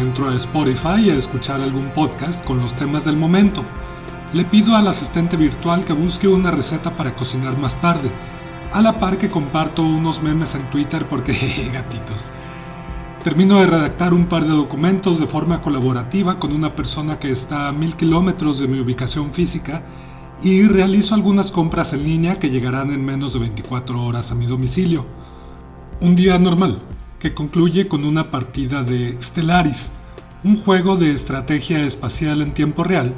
Entro 0.00 0.28
a 0.28 0.34
Spotify 0.36 1.10
a 1.10 1.14
escuchar 1.14 1.60
algún 1.60 1.90
podcast 1.90 2.42
con 2.44 2.58
los 2.58 2.74
temas 2.74 3.04
del 3.04 3.18
momento. 3.18 3.62
Le 4.32 4.44
pido 4.46 4.74
al 4.74 4.88
asistente 4.88 5.36
virtual 5.36 5.84
que 5.84 5.92
busque 5.92 6.26
una 6.26 6.50
receta 6.50 6.96
para 6.96 7.14
cocinar 7.14 7.58
más 7.58 7.78
tarde 7.80 8.10
a 8.72 8.80
la 8.80 9.00
par 9.00 9.18
que 9.18 9.28
comparto 9.28 9.82
unos 9.82 10.22
memes 10.22 10.54
en 10.54 10.62
Twitter 10.70 11.06
porque 11.08 11.32
gatitos. 11.72 12.26
Termino 13.22 13.60
de 13.60 13.66
redactar 13.66 14.14
un 14.14 14.26
par 14.26 14.44
de 14.44 14.50
documentos 14.50 15.20
de 15.20 15.26
forma 15.26 15.60
colaborativa 15.60 16.38
con 16.38 16.52
una 16.52 16.74
persona 16.74 17.18
que 17.18 17.30
está 17.30 17.68
a 17.68 17.72
mil 17.72 17.94
kilómetros 17.94 18.58
de 18.58 18.68
mi 18.68 18.80
ubicación 18.80 19.32
física 19.32 19.82
y 20.42 20.62
realizo 20.62 21.14
algunas 21.14 21.50
compras 21.50 21.92
en 21.92 22.04
línea 22.04 22.38
que 22.38 22.48
llegarán 22.48 22.90
en 22.90 23.04
menos 23.04 23.34
de 23.34 23.40
24 23.40 24.02
horas 24.02 24.30
a 24.30 24.34
mi 24.34 24.46
domicilio. 24.46 25.04
Un 26.00 26.16
día 26.16 26.38
normal, 26.38 26.80
que 27.18 27.34
concluye 27.34 27.88
con 27.88 28.04
una 28.04 28.30
partida 28.30 28.82
de 28.82 29.18
Stellaris, 29.20 29.88
un 30.42 30.56
juego 30.56 30.96
de 30.96 31.12
estrategia 31.12 31.84
espacial 31.84 32.40
en 32.40 32.54
tiempo 32.54 32.84
real 32.84 33.12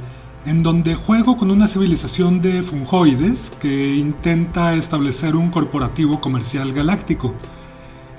en 0.45 0.63
donde 0.63 0.95
juego 0.95 1.37
con 1.37 1.51
una 1.51 1.69
civilización 1.69 2.41
de 2.41 2.63
fungoides 2.63 3.51
que 3.61 3.95
intenta 3.97 4.75
establecer 4.75 5.37
un 5.37 5.51
corporativo 5.51 6.21
comercial 6.21 6.73
galáctico. 6.73 7.35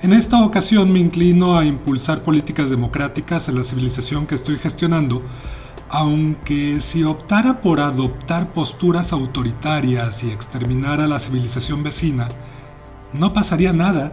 En 0.02 0.12
esta 0.12 0.42
ocasión 0.44 0.92
me 0.92 1.00
inclino 1.00 1.56
a 1.56 1.64
impulsar 1.64 2.22
políticas 2.22 2.70
democráticas 2.70 3.48
en 3.48 3.56
la 3.56 3.64
civilización 3.64 4.26
que 4.26 4.34
estoy 4.34 4.58
gestionando, 4.58 5.22
aunque 5.90 6.80
si 6.80 7.04
optara 7.04 7.60
por 7.60 7.80
adoptar 7.80 8.52
posturas 8.52 9.12
autoritarias 9.12 10.24
y 10.24 10.30
exterminar 10.30 11.00
a 11.00 11.06
la 11.06 11.20
civilización 11.20 11.82
vecina, 11.82 12.28
no 13.12 13.32
pasaría 13.32 13.72
nada, 13.72 14.12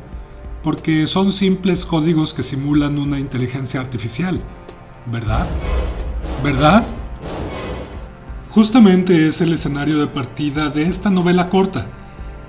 porque 0.63 1.07
son 1.07 1.31
simples 1.31 1.85
códigos 1.85 2.33
que 2.33 2.43
simulan 2.43 2.99
una 2.99 3.19
inteligencia 3.19 3.79
artificial, 3.79 4.41
¿verdad? 5.07 5.47
¿Verdad? 6.43 6.85
Justamente 8.51 9.29
es 9.29 9.39
el 9.39 9.53
escenario 9.53 9.97
de 9.97 10.07
partida 10.07 10.69
de 10.69 10.83
esta 10.83 11.09
novela 11.09 11.47
corta, 11.47 11.87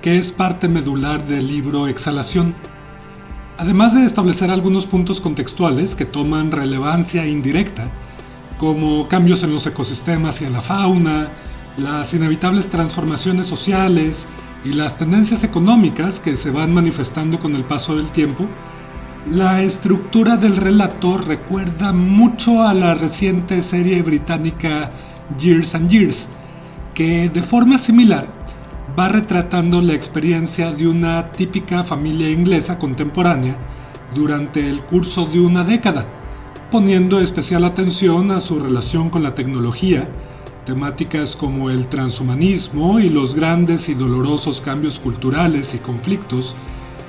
que 0.01 0.17
es 0.17 0.33
parte 0.33 0.67
medular 0.67 1.25
del 1.25 1.47
libro 1.47 1.87
Exhalación. 1.87 2.53
Además 3.57 3.93
de 3.93 4.03
establecer 4.05 4.51
algunos 4.51 4.85
puntos 4.85 5.21
contextuales 5.21 5.95
que 5.95 6.03
toman 6.03 6.51
relevancia 6.51 7.25
indirecta, 7.25 7.89
como 8.57 9.07
cambios 9.07 9.43
en 9.43 9.53
los 9.53 9.65
ecosistemas 9.65 10.41
y 10.41 10.45
en 10.45 10.51
la 10.51 10.61
fauna, 10.61 11.29
las 11.77 12.13
inevitables 12.13 12.67
transformaciones 12.67 13.47
sociales 13.47 14.27
y 14.65 14.73
las 14.73 14.97
tendencias 14.97 15.45
económicas 15.45 16.19
que 16.19 16.35
se 16.35 16.51
van 16.51 16.73
manifestando 16.73 17.39
con 17.39 17.55
el 17.55 17.63
paso 17.63 17.95
del 17.95 18.11
tiempo, 18.11 18.49
la 19.31 19.61
estructura 19.61 20.35
del 20.35 20.57
relato 20.57 21.17
recuerda 21.17 21.93
mucho 21.93 22.61
a 22.61 22.73
la 22.73 22.93
reciente 22.93 23.63
serie 23.63 24.01
británica 24.01 24.91
Years 25.39 25.75
and 25.75 25.89
Years, 25.89 26.27
que 26.93 27.29
de 27.29 27.41
forma 27.41 27.77
similar 27.77 28.27
va 28.97 29.09
retratando 29.09 29.81
la 29.81 29.93
experiencia 29.93 30.71
de 30.71 30.87
una 30.87 31.31
típica 31.31 31.83
familia 31.83 32.29
inglesa 32.29 32.77
contemporánea 32.77 33.57
durante 34.13 34.69
el 34.69 34.81
curso 34.83 35.25
de 35.25 35.41
una 35.41 35.63
década, 35.63 36.05
poniendo 36.69 37.19
especial 37.19 37.63
atención 37.63 38.31
a 38.31 38.39
su 38.39 38.59
relación 38.59 39.09
con 39.09 39.23
la 39.23 39.33
tecnología, 39.33 40.07
temáticas 40.65 41.35
como 41.35 41.69
el 41.69 41.87
transhumanismo 41.87 42.99
y 42.99 43.09
los 43.09 43.35
grandes 43.35 43.89
y 43.89 43.95
dolorosos 43.95 44.61
cambios 44.61 44.99
culturales 44.99 45.73
y 45.73 45.79
conflictos 45.79 46.55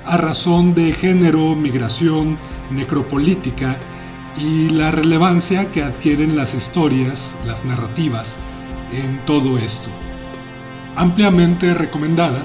a 0.06 0.16
razón 0.16 0.74
de 0.74 0.92
género, 0.92 1.54
migración, 1.54 2.36
necropolítica 2.70 3.78
y 4.36 4.70
la 4.70 4.90
relevancia 4.90 5.70
que 5.70 5.82
adquieren 5.82 6.36
las 6.36 6.54
historias, 6.54 7.36
las 7.46 7.64
narrativas, 7.64 8.36
en 8.92 9.24
todo 9.26 9.58
esto. 9.58 9.88
Ampliamente 10.96 11.74
recomendada, 11.74 12.42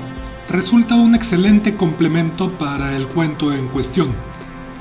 resulta 0.50 0.96
un 0.96 1.16
excelente 1.16 1.76
complemento 1.76 2.52
para 2.58 2.96
el 2.96 3.08
cuento 3.08 3.54
en 3.54 3.68
cuestión, 3.68 4.14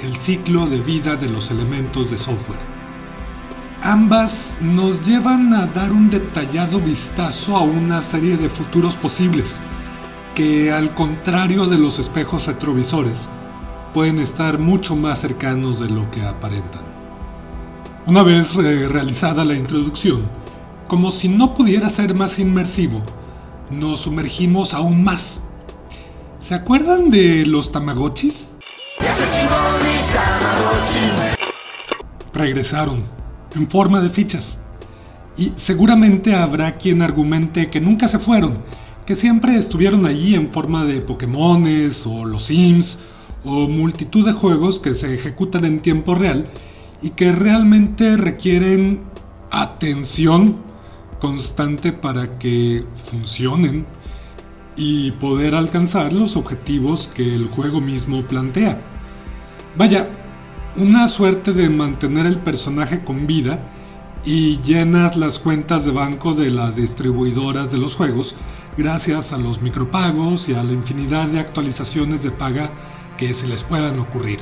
el 0.02 0.16
ciclo 0.16 0.66
de 0.66 0.80
vida 0.80 1.16
de 1.16 1.28
los 1.28 1.50
elementos 1.50 2.10
de 2.10 2.18
software. 2.18 2.78
Ambas 3.82 4.56
nos 4.60 5.06
llevan 5.06 5.52
a 5.54 5.66
dar 5.66 5.92
un 5.92 6.10
detallado 6.10 6.80
vistazo 6.80 7.56
a 7.56 7.62
una 7.62 8.02
serie 8.02 8.36
de 8.36 8.48
futuros 8.48 8.96
posibles, 8.96 9.56
que 10.34 10.72
al 10.72 10.94
contrario 10.94 11.66
de 11.66 11.78
los 11.78 11.98
espejos 11.98 12.46
retrovisores, 12.46 13.28
pueden 13.94 14.18
estar 14.18 14.58
mucho 14.58 14.96
más 14.96 15.20
cercanos 15.20 15.80
de 15.80 15.90
lo 15.90 16.10
que 16.10 16.22
aparentan. 16.22 16.87
Una 18.08 18.22
vez 18.22 18.56
eh, 18.56 18.88
realizada 18.88 19.44
la 19.44 19.54
introducción, 19.54 20.22
como 20.86 21.10
si 21.10 21.28
no 21.28 21.54
pudiera 21.54 21.90
ser 21.90 22.14
más 22.14 22.38
inmersivo, 22.38 23.02
nos 23.70 24.00
sumergimos 24.00 24.72
aún 24.72 25.04
más. 25.04 25.42
¿Se 26.40 26.54
acuerdan 26.54 27.10
de 27.10 27.44
los 27.44 27.70
Tamagotchis? 27.70 28.46
Regresaron, 32.32 33.02
en 33.54 33.68
forma 33.68 34.00
de 34.00 34.08
fichas. 34.08 34.56
Y 35.36 35.52
seguramente 35.56 36.34
habrá 36.34 36.78
quien 36.78 37.02
argumente 37.02 37.68
que 37.68 37.82
nunca 37.82 38.08
se 38.08 38.18
fueron 38.18 38.56
que 39.04 39.16
siempre 39.16 39.54
estuvieron 39.56 40.06
allí 40.06 40.34
en 40.34 40.50
forma 40.50 40.86
de 40.86 41.02
Pokémones 41.02 42.06
o 42.06 42.24
los 42.24 42.44
Sims 42.44 43.00
o 43.44 43.68
multitud 43.68 44.24
de 44.24 44.32
juegos 44.32 44.80
que 44.80 44.94
se 44.94 45.12
ejecutan 45.12 45.66
en 45.66 45.80
tiempo 45.80 46.14
real 46.14 46.46
y 47.02 47.10
que 47.10 47.32
realmente 47.32 48.16
requieren 48.16 49.02
atención 49.50 50.56
constante 51.20 51.92
para 51.92 52.38
que 52.38 52.84
funcionen 53.04 53.86
y 54.76 55.10
poder 55.12 55.54
alcanzar 55.54 56.12
los 56.12 56.36
objetivos 56.36 57.08
que 57.08 57.34
el 57.34 57.48
juego 57.48 57.80
mismo 57.80 58.22
plantea. 58.22 58.80
Vaya, 59.76 60.08
una 60.76 61.08
suerte 61.08 61.52
de 61.52 61.68
mantener 61.68 62.26
el 62.26 62.38
personaje 62.38 63.02
con 63.02 63.26
vida 63.26 63.60
y 64.24 64.60
llenas 64.60 65.16
las 65.16 65.38
cuentas 65.38 65.84
de 65.84 65.90
banco 65.90 66.34
de 66.34 66.50
las 66.50 66.76
distribuidoras 66.76 67.72
de 67.72 67.78
los 67.78 67.96
juegos 67.96 68.34
gracias 68.76 69.32
a 69.32 69.38
los 69.38 69.60
micropagos 69.60 70.48
y 70.48 70.54
a 70.54 70.62
la 70.62 70.72
infinidad 70.72 71.28
de 71.28 71.40
actualizaciones 71.40 72.22
de 72.22 72.30
paga 72.30 72.70
que 73.16 73.34
se 73.34 73.48
les 73.48 73.64
puedan 73.64 73.98
ocurrir. 73.98 74.38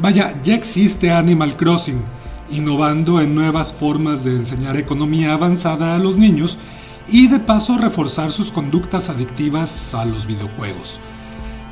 Vaya, 0.00 0.40
ya 0.42 0.54
existe 0.54 1.10
Animal 1.10 1.56
Crossing, 1.56 2.02
innovando 2.50 3.20
en 3.20 3.34
nuevas 3.34 3.72
formas 3.72 4.24
de 4.24 4.36
enseñar 4.36 4.76
economía 4.76 5.34
avanzada 5.34 5.94
a 5.94 5.98
los 5.98 6.16
niños 6.16 6.58
y 7.08 7.28
de 7.28 7.40
paso 7.40 7.76
reforzar 7.76 8.32
sus 8.32 8.50
conductas 8.50 9.08
adictivas 9.08 9.94
a 9.94 10.04
los 10.04 10.26
videojuegos. 10.26 11.00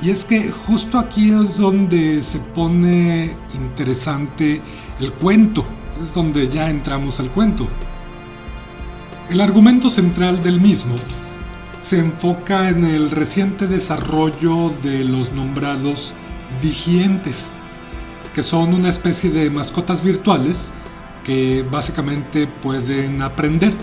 Y 0.03 0.11
es 0.11 0.25
que 0.25 0.51
justo 0.51 0.99
aquí 0.99 1.31
es 1.31 1.57
donde 1.57 2.23
se 2.23 2.39
pone 2.39 3.35
interesante 3.55 4.61
el 5.01 5.13
cuento, 5.15 5.65
es 6.03 6.13
donde 6.13 6.49
ya 6.49 6.71
entramos 6.71 7.19
al 7.19 7.31
cuento. 7.31 7.67
El 9.29 9.41
argumento 9.41 9.91
central 9.91 10.43
del 10.43 10.61
mismo 10.61 10.95
se 11.83 11.99
enfoca 11.99 12.69
en 12.69 12.85
el 12.85 13.11
reciente 13.11 13.67
desarrollo 13.67 14.73
de 14.83 15.05
los 15.05 15.33
nombrados 15.33 16.13
digientes, 16.63 17.49
que 18.39 18.45
son 18.45 18.73
una 18.73 18.89
especie 18.89 19.31
de 19.31 19.51
mascotas 19.51 20.01
virtuales 20.01 20.71
que 21.25 21.67
básicamente 21.73 22.47
pueden 22.47 23.21
aprender. 23.21 23.75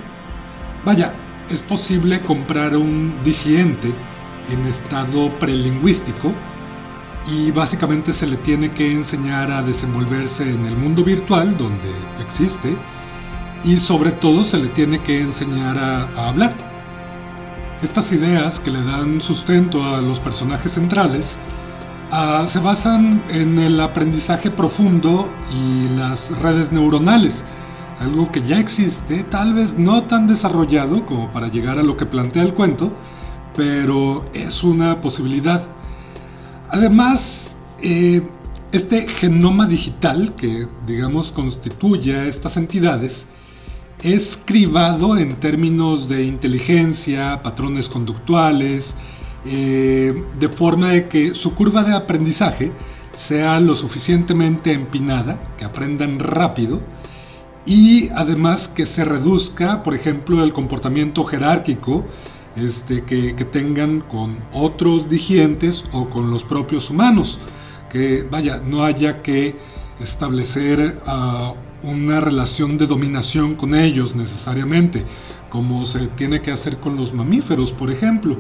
Vaya, 0.86 1.14
es 1.50 1.62
posible 1.62 2.22
comprar 2.22 2.78
un 2.78 3.14
digiente 3.26 3.94
en 4.50 4.66
estado 4.66 5.30
prelingüístico 5.40 6.32
y 7.28 7.52
básicamente 7.52 8.14
se 8.14 8.28
le 8.28 8.38
tiene 8.38 8.72
que 8.72 8.94
enseñar 8.94 9.52
a 9.52 9.62
desenvolverse 9.62 10.50
en 10.50 10.66
el 10.66 10.78
mundo 10.78 11.04
virtual 11.04 11.58
donde 11.58 11.92
existe 12.26 12.78
y 13.66 13.78
sobre 13.78 14.12
todo 14.12 14.46
se 14.46 14.58
le 14.58 14.70
tiene 14.70 15.00
que 15.00 15.20
enseñar 15.20 15.78
a, 15.78 16.04
a 16.16 16.30
hablar. 16.30 16.54
Estas 17.82 18.10
ideas 18.14 18.62
que 18.62 18.72
le 18.72 18.82
dan 18.84 19.20
sustento 19.20 19.84
a 19.84 20.00
los 20.00 20.22
personajes 20.22 20.72
centrales 20.72 21.36
ah, 22.12 22.46
se 22.48 22.60
basan 22.60 23.22
en 23.32 23.60
el 23.60 23.80
aprendizaje 23.80 24.52
profundo 24.52 25.30
y 25.52 25.98
las 25.98 26.32
redes 26.42 26.72
neuronales, 26.72 27.44
algo 28.00 28.32
que 28.32 28.42
ya 28.48 28.60
existe, 28.60 29.24
tal 29.24 29.54
vez 29.54 29.78
no 29.78 30.04
tan 30.04 30.28
desarrollado 30.28 31.06
como 31.06 31.32
para 31.32 31.48
llegar 31.48 31.80
a 31.80 31.84
lo 31.84 31.98
que 31.98 32.06
plantea 32.06 32.44
el 32.44 32.54
cuento, 32.54 32.92
pero 33.56 34.26
es 34.34 34.64
una 34.64 35.02
posibilidad. 35.02 35.64
Además, 36.70 37.56
eh, 37.82 38.22
este 38.72 39.08
genoma 39.08 39.68
digital 39.68 40.34
que, 40.36 40.68
digamos, 40.86 41.32
constituye 41.32 42.16
a 42.16 42.26
estas 42.26 42.58
entidades, 42.58 43.26
es 44.04 44.38
cribado 44.44 45.18
en 45.18 45.36
términos 45.36 46.10
de 46.10 46.26
inteligencia, 46.26 47.42
patrones 47.42 47.88
conductuales, 47.88 48.94
eh, 49.46 50.24
de 50.40 50.50
forma 50.50 50.90
de 50.90 51.08
que 51.08 51.36
su 51.36 51.54
curva 51.54 51.84
de 51.84 51.94
aprendizaje 51.94 52.72
sea 53.16 53.60
lo 53.60 53.76
suficientemente 53.76 54.72
empinada, 54.72 55.40
que 55.58 55.66
aprendan 55.66 56.20
rápido, 56.20 56.82
y 57.66 58.10
además 58.10 58.68
que 58.68 58.86
se 58.86 59.06
reduzca, 59.06 59.84
por 59.84 59.96
ejemplo, 59.96 60.44
el 60.44 60.54
comportamiento 60.54 61.24
jerárquico 61.26 62.06
este, 62.56 63.04
que, 63.04 63.34
tengan 63.52 64.02
con 64.02 64.38
otros 64.54 65.10
digientes 65.10 65.86
o 65.92 66.08
con 66.08 66.30
los 66.30 66.44
propios 66.44 66.90
humanos, 66.90 67.40
que 67.90 68.26
vaya, 68.30 68.62
no 68.66 68.84
haya 68.84 69.22
que 69.22 69.56
establecer 70.00 71.02
uh, 71.08 71.88
una 71.88 72.20
relación 72.20 72.78
de 72.78 72.88
dominación 72.88 73.56
con 73.56 73.76
ellos 73.76 74.16
necesariamente, 74.16 75.04
como 75.50 75.86
se 75.86 76.08
tiene 76.08 76.42
que 76.42 76.52
hacer 76.52 76.78
con 76.78 76.96
los 76.96 77.14
mamíferos, 77.14 77.72
por 77.72 77.92
ejemplo. 77.92 78.38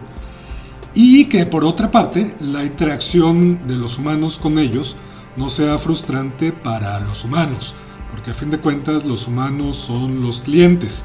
Y 0.95 1.25
que 1.25 1.45
por 1.45 1.63
otra 1.63 1.91
parte, 1.91 2.35
la 2.39 2.63
interacción 2.63 3.67
de 3.67 3.75
los 3.75 3.99
humanos 3.99 4.39
con 4.39 4.57
ellos 4.57 4.95
no 5.35 5.49
sea 5.49 5.77
frustrante 5.77 6.51
para 6.51 6.99
los 7.01 7.23
humanos, 7.23 7.75
porque 8.09 8.31
a 8.31 8.33
fin 8.33 8.49
de 8.49 8.59
cuentas 8.59 9.05
los 9.05 9.27
humanos 9.27 9.75
son 9.75 10.21
los 10.21 10.39
clientes. 10.39 11.03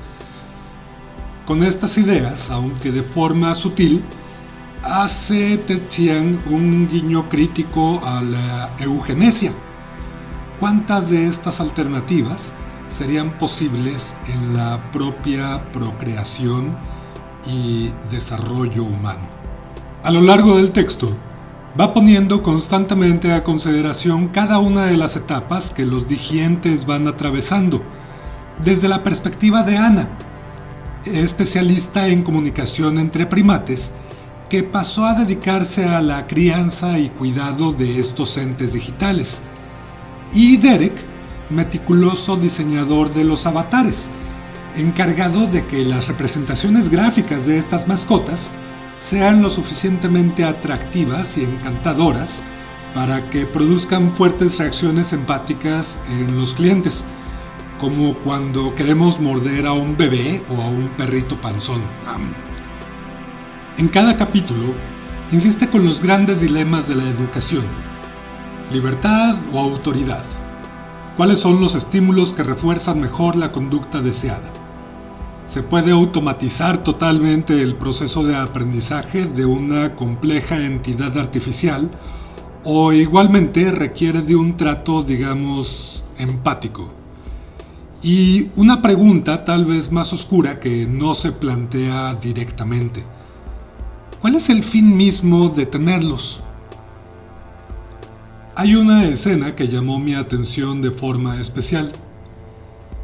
Con 1.44 1.62
estas 1.64 1.98
ideas, 1.98 2.48
aunque 2.50 2.92
de 2.92 3.02
forma 3.02 3.54
sutil, 3.54 4.02
hace 4.82 5.60
un 6.48 6.88
guiño 6.88 7.28
crítico 7.28 8.00
a 8.04 8.22
la 8.22 8.70
eugenesia 8.78 9.52
¿Cuántas 10.60 11.08
de 11.08 11.26
estas 11.26 11.58
alternativas 11.58 12.52
serían 12.88 13.30
posibles 13.38 14.14
en 14.26 14.54
la 14.54 14.78
propia 14.92 15.64
procreación 15.72 16.76
y 17.46 17.88
desarrollo 18.10 18.84
humano? 18.84 19.39
A 20.02 20.10
lo 20.10 20.22
largo 20.22 20.56
del 20.56 20.72
texto, 20.72 21.14
va 21.78 21.92
poniendo 21.92 22.42
constantemente 22.42 23.34
a 23.34 23.44
consideración 23.44 24.28
cada 24.28 24.58
una 24.58 24.86
de 24.86 24.96
las 24.96 25.14
etapas 25.14 25.68
que 25.68 25.84
los 25.84 26.08
digientes 26.08 26.86
van 26.86 27.06
atravesando, 27.06 27.82
desde 28.64 28.88
la 28.88 29.02
perspectiva 29.02 29.62
de 29.62 29.76
Ana, 29.76 30.08
especialista 31.04 32.08
en 32.08 32.22
comunicación 32.22 32.98
entre 32.98 33.26
primates, 33.26 33.92
que 34.48 34.62
pasó 34.62 35.04
a 35.04 35.12
dedicarse 35.12 35.84
a 35.84 36.00
la 36.00 36.26
crianza 36.26 36.98
y 36.98 37.10
cuidado 37.10 37.72
de 37.72 38.00
estos 38.00 38.38
entes 38.38 38.72
digitales 38.72 39.42
y 40.32 40.56
Derek, 40.56 40.94
meticuloso 41.50 42.36
diseñador 42.36 43.12
de 43.12 43.24
los 43.24 43.44
avatares, 43.44 44.08
encargado 44.76 45.46
de 45.46 45.66
que 45.66 45.84
las 45.84 46.08
representaciones 46.08 46.88
gráficas 46.88 47.46
de 47.46 47.58
estas 47.58 47.86
mascotas 47.86 48.48
sean 49.00 49.42
lo 49.42 49.50
suficientemente 49.50 50.44
atractivas 50.44 51.36
y 51.36 51.44
encantadoras 51.44 52.40
para 52.94 53.28
que 53.30 53.46
produzcan 53.46 54.10
fuertes 54.10 54.58
reacciones 54.58 55.12
empáticas 55.12 55.98
en 56.10 56.38
los 56.38 56.54
clientes, 56.54 57.04
como 57.80 58.14
cuando 58.18 58.74
queremos 58.74 59.18
morder 59.18 59.66
a 59.66 59.72
un 59.72 59.96
bebé 59.96 60.44
o 60.50 60.60
a 60.60 60.68
un 60.68 60.88
perrito 60.90 61.40
panzón. 61.40 61.82
En 63.78 63.88
cada 63.88 64.16
capítulo, 64.16 64.74
insiste 65.32 65.68
con 65.68 65.84
los 65.84 66.02
grandes 66.02 66.40
dilemas 66.42 66.86
de 66.86 66.96
la 66.96 67.04
educación, 67.04 67.64
libertad 68.70 69.34
o 69.52 69.60
autoridad. 69.60 70.24
¿Cuáles 71.16 71.40
son 71.40 71.60
los 71.60 71.74
estímulos 71.74 72.32
que 72.32 72.42
refuerzan 72.42 73.00
mejor 73.00 73.36
la 73.36 73.50
conducta 73.50 74.02
deseada? 74.02 74.52
¿Se 75.52 75.64
puede 75.64 75.90
automatizar 75.90 76.84
totalmente 76.84 77.60
el 77.60 77.74
proceso 77.74 78.22
de 78.22 78.36
aprendizaje 78.36 79.26
de 79.26 79.44
una 79.44 79.96
compleja 79.96 80.64
entidad 80.64 81.18
artificial 81.18 81.90
o 82.64 82.92
igualmente 82.92 83.70
requiere 83.72 84.22
de 84.22 84.36
un 84.36 84.56
trato, 84.56 85.02
digamos, 85.02 86.04
empático. 86.18 86.92
Y 88.02 88.48
una 88.56 88.80
pregunta 88.80 89.44
tal 89.44 89.64
vez 89.64 89.90
más 89.92 90.12
oscura 90.12 90.60
que 90.60 90.86
no 90.86 91.14
se 91.14 91.32
plantea 91.32 92.14
directamente. 92.14 93.04
¿Cuál 94.20 94.36
es 94.36 94.48
el 94.50 94.62
fin 94.62 94.96
mismo 94.96 95.48
de 95.48 95.66
tenerlos? 95.66 96.42
Hay 98.54 98.74
una 98.74 99.04
escena 99.04 99.54
que 99.56 99.68
llamó 99.68 99.98
mi 99.98 100.14
atención 100.14 100.82
de 100.82 100.90
forma 100.90 101.40
especial. 101.40 101.92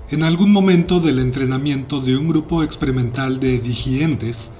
En 0.09 0.23
algún 0.23 0.53
momento 0.53 1.01
del 1.01 1.19
entrenamiento 1.19 2.01
de 2.01 2.17
un 2.17 2.29
grupo 2.29 2.63
experimental 2.63 3.41
de 3.41 3.59
digientes, 3.59 4.53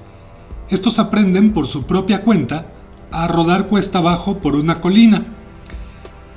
estos 0.69 0.99
aprenden 0.99 1.53
por 1.53 1.67
su 1.67 1.85
propia 1.85 2.21
cuenta 2.21 2.65
a 3.11 3.29
rodar 3.29 3.67
cuesta 3.69 3.99
abajo 3.99 4.39
por 4.39 4.57
una 4.57 4.81
colina. 4.81 5.23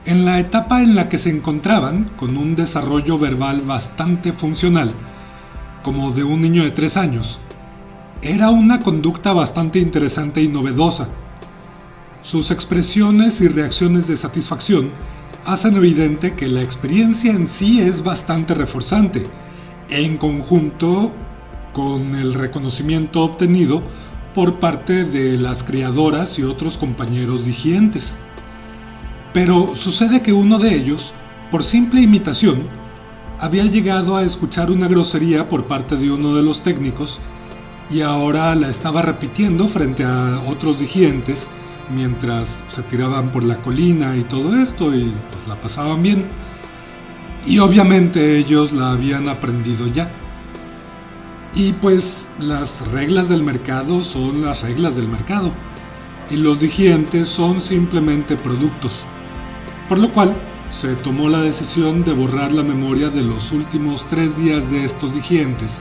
En 0.04 0.24
la 0.24 0.38
etapa 0.38 0.80
en 0.80 0.94
la 0.94 1.08
que 1.08 1.18
se 1.18 1.30
encontraban, 1.30 2.12
con 2.16 2.36
un 2.36 2.54
desarrollo 2.54 3.18
verbal 3.18 3.62
bastante 3.62 4.32
funcional, 4.32 4.92
como 5.82 6.12
de 6.12 6.22
un 6.22 6.40
niño 6.40 6.62
de 6.62 6.70
3 6.70 6.96
años, 6.96 7.40
era 8.22 8.50
una 8.50 8.78
conducta 8.78 9.32
bastante 9.32 9.80
interesante 9.80 10.40
y 10.40 10.46
novedosa. 10.46 11.08
Sus 12.22 12.52
expresiones 12.52 13.40
y 13.40 13.48
reacciones 13.48 14.06
de 14.06 14.16
satisfacción 14.16 14.92
hacen 15.44 15.76
evidente 15.76 16.34
que 16.34 16.48
la 16.48 16.62
experiencia 16.62 17.32
en 17.32 17.46
sí 17.46 17.80
es 17.80 18.02
bastante 18.02 18.54
reforzante, 18.54 19.24
en 19.88 20.16
conjunto 20.16 21.12
con 21.72 22.14
el 22.14 22.34
reconocimiento 22.34 23.22
obtenido 23.22 23.82
por 24.34 24.60
parte 24.60 25.04
de 25.04 25.36
las 25.38 25.64
criadoras 25.64 26.38
y 26.38 26.42
otros 26.42 26.78
compañeros 26.78 27.44
digientes. 27.44 28.16
Pero 29.32 29.74
sucede 29.74 30.22
que 30.22 30.32
uno 30.32 30.58
de 30.58 30.74
ellos, 30.74 31.14
por 31.50 31.64
simple 31.64 32.00
imitación, 32.00 32.62
había 33.38 33.64
llegado 33.64 34.16
a 34.16 34.22
escuchar 34.22 34.70
una 34.70 34.88
grosería 34.88 35.48
por 35.48 35.64
parte 35.64 35.96
de 35.96 36.10
uno 36.10 36.34
de 36.34 36.42
los 36.42 36.62
técnicos 36.62 37.18
y 37.90 38.02
ahora 38.02 38.54
la 38.54 38.68
estaba 38.68 39.02
repitiendo 39.02 39.66
frente 39.66 40.04
a 40.04 40.42
otros 40.46 40.78
digientes 40.78 41.48
mientras 41.94 42.62
se 42.68 42.82
tiraban 42.82 43.30
por 43.30 43.42
la 43.44 43.56
colina 43.56 44.16
y 44.16 44.22
todo 44.22 44.56
esto 44.56 44.94
y 44.94 45.12
pues, 45.30 45.48
la 45.48 45.60
pasaban 45.60 46.02
bien. 46.02 46.26
Y 47.46 47.58
obviamente 47.58 48.36
ellos 48.36 48.72
la 48.72 48.92
habían 48.92 49.28
aprendido 49.28 49.86
ya. 49.86 50.10
Y 51.54 51.72
pues 51.72 52.28
las 52.38 52.86
reglas 52.92 53.28
del 53.28 53.42
mercado 53.42 54.04
son 54.04 54.42
las 54.42 54.62
reglas 54.62 54.96
del 54.96 55.08
mercado. 55.08 55.52
Y 56.30 56.36
los 56.36 56.60
digientes 56.60 57.28
son 57.28 57.60
simplemente 57.60 58.36
productos. 58.36 59.04
Por 59.88 59.98
lo 59.98 60.12
cual 60.12 60.36
se 60.70 60.94
tomó 60.94 61.28
la 61.28 61.42
decisión 61.42 62.04
de 62.04 62.12
borrar 62.12 62.52
la 62.52 62.62
memoria 62.62 63.10
de 63.10 63.22
los 63.22 63.50
últimos 63.50 64.06
tres 64.06 64.36
días 64.36 64.70
de 64.70 64.84
estos 64.84 65.12
digientes, 65.12 65.80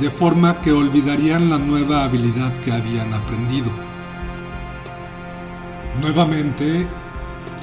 de 0.00 0.08
forma 0.08 0.60
que 0.60 0.70
olvidarían 0.70 1.50
la 1.50 1.58
nueva 1.58 2.04
habilidad 2.04 2.52
que 2.60 2.70
habían 2.70 3.12
aprendido. 3.12 3.83
Nuevamente, 6.00 6.86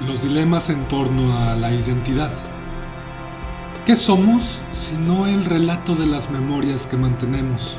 los 0.07 0.23
dilemas 0.23 0.69
en 0.69 0.87
torno 0.87 1.37
a 1.37 1.55
la 1.55 1.73
identidad. 1.73 2.31
¿Qué 3.85 3.95
somos 3.97 4.59
sino 4.71 5.27
el 5.27 5.43
relato 5.43 5.95
de 5.95 6.05
las 6.05 6.31
memorias 6.31 6.87
que 6.87 6.95
mantenemos? 6.95 7.77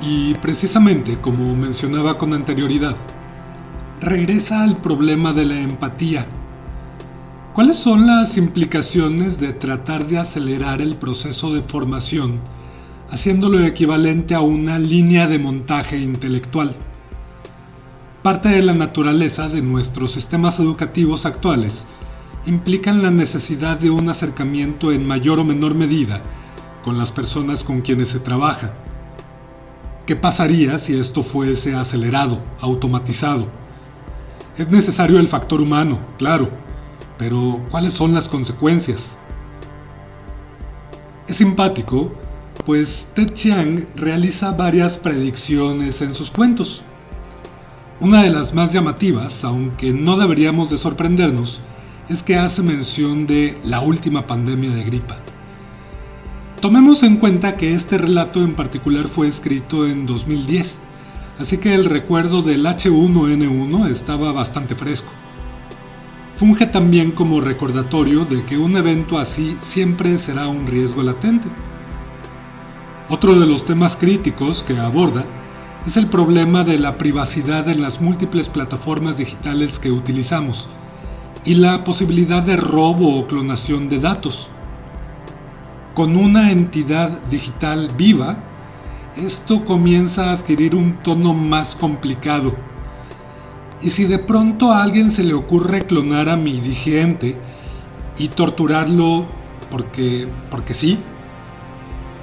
Y 0.00 0.34
precisamente, 0.34 1.18
como 1.20 1.56
mencionaba 1.56 2.16
con 2.16 2.32
anterioridad, 2.32 2.94
regresa 4.00 4.62
al 4.62 4.76
problema 4.76 5.32
de 5.32 5.46
la 5.46 5.60
empatía. 5.60 6.26
¿Cuáles 7.52 7.76
son 7.76 8.06
las 8.06 8.36
implicaciones 8.36 9.40
de 9.40 9.52
tratar 9.52 10.06
de 10.06 10.18
acelerar 10.18 10.80
el 10.80 10.94
proceso 10.94 11.52
de 11.52 11.60
formación, 11.60 12.40
haciéndolo 13.10 13.64
equivalente 13.64 14.34
a 14.34 14.40
una 14.40 14.78
línea 14.78 15.26
de 15.26 15.38
montaje 15.40 15.98
intelectual? 15.98 16.76
Parte 18.22 18.50
de 18.50 18.62
la 18.62 18.72
naturaleza 18.72 19.48
de 19.48 19.62
nuestros 19.62 20.12
sistemas 20.12 20.60
educativos 20.60 21.26
actuales 21.26 21.86
implican 22.46 23.02
la 23.02 23.10
necesidad 23.10 23.80
de 23.80 23.90
un 23.90 24.08
acercamiento 24.08 24.92
en 24.92 25.04
mayor 25.04 25.40
o 25.40 25.44
menor 25.44 25.74
medida 25.74 26.22
con 26.84 26.98
las 26.98 27.10
personas 27.10 27.64
con 27.64 27.80
quienes 27.80 28.10
se 28.10 28.20
trabaja. 28.20 28.74
¿Qué 30.06 30.14
pasaría 30.14 30.78
si 30.78 30.96
esto 30.96 31.24
fuese 31.24 31.74
acelerado, 31.74 32.40
automatizado? 32.60 33.48
Es 34.56 34.70
necesario 34.70 35.18
el 35.18 35.26
factor 35.26 35.60
humano, 35.60 35.98
claro, 36.16 36.48
pero 37.18 37.60
¿cuáles 37.72 37.92
son 37.92 38.14
las 38.14 38.28
consecuencias? 38.28 39.16
Es 41.26 41.38
simpático, 41.38 42.12
pues 42.64 43.08
Ted 43.14 43.32
Chiang 43.34 43.84
realiza 43.96 44.52
varias 44.52 44.96
predicciones 44.96 46.00
en 46.02 46.14
sus 46.14 46.30
cuentos. 46.30 46.84
Una 48.02 48.24
de 48.24 48.30
las 48.30 48.52
más 48.52 48.72
llamativas, 48.72 49.44
aunque 49.44 49.92
no 49.92 50.16
deberíamos 50.16 50.68
de 50.70 50.76
sorprendernos, 50.76 51.60
es 52.08 52.24
que 52.24 52.34
hace 52.34 52.60
mención 52.60 53.28
de 53.28 53.56
la 53.64 53.80
última 53.80 54.26
pandemia 54.26 54.70
de 54.70 54.82
gripa. 54.82 55.18
Tomemos 56.60 57.04
en 57.04 57.18
cuenta 57.18 57.56
que 57.56 57.74
este 57.74 57.98
relato 57.98 58.42
en 58.42 58.56
particular 58.56 59.06
fue 59.06 59.28
escrito 59.28 59.86
en 59.86 60.04
2010, 60.04 60.80
así 61.38 61.58
que 61.58 61.74
el 61.74 61.84
recuerdo 61.84 62.42
del 62.42 62.66
H1N1 62.66 63.88
estaba 63.88 64.32
bastante 64.32 64.74
fresco. 64.74 65.12
Funge 66.34 66.66
también 66.66 67.12
como 67.12 67.40
recordatorio 67.40 68.24
de 68.24 68.44
que 68.46 68.58
un 68.58 68.76
evento 68.76 69.16
así 69.16 69.56
siempre 69.60 70.18
será 70.18 70.48
un 70.48 70.66
riesgo 70.66 71.04
latente. 71.04 71.46
Otro 73.08 73.38
de 73.38 73.46
los 73.46 73.64
temas 73.64 73.94
críticos 73.94 74.64
que 74.64 74.76
aborda 74.76 75.24
es 75.86 75.96
el 75.96 76.06
problema 76.06 76.62
de 76.62 76.78
la 76.78 76.96
privacidad 76.96 77.68
en 77.68 77.82
las 77.82 78.00
múltiples 78.00 78.48
plataformas 78.48 79.18
digitales 79.18 79.80
que 79.80 79.90
utilizamos, 79.90 80.68
y 81.44 81.56
la 81.56 81.82
posibilidad 81.82 82.42
de 82.42 82.56
robo 82.56 83.18
o 83.18 83.26
clonación 83.26 83.88
de 83.88 83.98
datos. 83.98 84.48
Con 85.94 86.16
una 86.16 86.52
entidad 86.52 87.20
digital 87.30 87.90
viva, 87.96 88.38
esto 89.16 89.64
comienza 89.64 90.30
a 90.30 90.32
adquirir 90.34 90.76
un 90.76 90.94
tono 91.02 91.34
más 91.34 91.74
complicado. 91.74 92.54
Y 93.82 93.90
si 93.90 94.04
de 94.04 94.20
pronto 94.20 94.70
a 94.70 94.84
alguien 94.84 95.10
se 95.10 95.24
le 95.24 95.34
ocurre 95.34 95.82
clonar 95.82 96.28
a 96.28 96.36
mi 96.36 96.60
digente 96.60 97.36
y 98.16 98.28
torturarlo 98.28 99.26
porque, 99.68 100.28
porque 100.48 100.74
sí, 100.74 100.98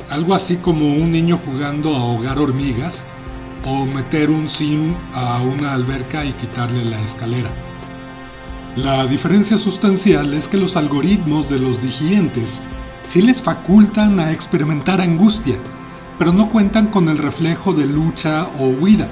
algo 0.10 0.34
así 0.34 0.56
como 0.56 0.88
un 0.88 1.12
niño 1.12 1.38
jugando 1.46 1.96
a 1.96 2.00
ahogar 2.00 2.40
hormigas 2.40 3.06
o 3.66 3.86
meter 3.86 4.30
un 4.30 4.48
sim 4.50 4.96
a 5.14 5.42
una 5.42 5.74
alberca 5.74 6.24
y 6.26 6.34
quitarle 6.34 6.86
la 6.86 7.00
escalera. 7.02 7.50
La 8.76 9.06
diferencia 9.08 9.58
sustancial 9.58 10.34
es 10.34 10.48
que 10.48 10.58
los 10.58 10.76
algoritmos 10.76 11.50
de 11.50 11.60
los 11.60 11.82
digientes 11.82 12.60
sí 13.04 13.22
les 13.22 13.42
facultan 13.42 14.20
a 14.20 14.32
experimentar 14.32 15.02
angustia, 15.02 15.58
pero 16.18 16.32
no 16.32 16.50
cuentan 16.50 16.88
con 16.88 17.10
el 17.10 17.18
reflejo 17.18 17.74
de 17.74 17.88
lucha 17.88 18.48
o 18.60 18.68
huida, 18.68 19.10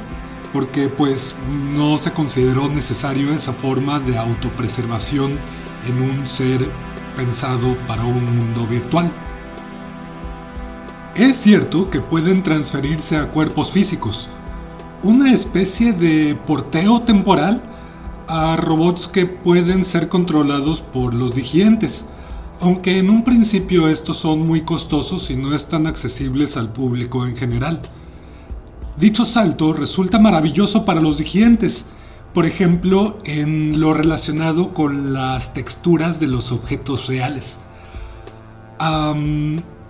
porque 0.54 0.88
pues 0.88 1.36
no 1.74 1.98
se 1.98 2.12
consideró 2.12 2.70
necesario 2.70 3.34
esa 3.34 3.52
forma 3.54 4.00
de 4.00 4.18
autopreservación 4.18 5.40
en 5.88 6.02
un 6.02 6.28
ser 6.28 6.70
pensado 7.16 7.76
para 7.88 8.04
un 8.04 8.24
mundo 8.24 8.68
virtual. 8.68 9.12
Es 11.16 11.36
cierto 11.36 11.90
que 11.90 12.00
pueden 12.00 12.44
transferirse 12.44 13.18
a 13.18 13.32
cuerpos 13.32 13.72
físicos, 13.72 14.30
una 15.08 15.32
especie 15.32 15.94
de 15.94 16.36
porteo 16.36 17.02
temporal 17.02 17.62
a 18.28 18.58
robots 18.58 19.08
que 19.08 19.26
pueden 19.26 19.86
ser 19.86 20.10
controlados 20.10 20.82
por 20.82 21.14
los 21.14 21.34
digientes, 21.34 22.04
aunque 22.60 23.00
en 23.00 23.10
un 23.10 23.24
principio 23.24 23.88
estos 23.88 24.18
son 24.18 24.46
muy 24.46 24.62
costosos 24.62 25.30
y 25.30 25.38
no 25.38 25.56
están 25.56 25.88
accesibles 25.88 26.58
al 26.58 26.74
público 26.74 27.26
en 27.26 27.38
general. 27.38 27.82
Dicho 28.98 29.24
salto 29.24 29.72
resulta 29.72 30.20
maravilloso 30.20 30.84
para 30.84 31.00
los 31.00 31.20
digientes, 31.20 31.86
por 32.34 32.46
ejemplo, 32.46 33.18
en 33.24 33.80
lo 33.80 33.94
relacionado 33.94 34.74
con 34.74 35.14
las 35.14 35.54
texturas 35.54 36.20
de 36.20 36.28
los 36.28 36.52
objetos 36.52 37.08
reales. 37.08 37.60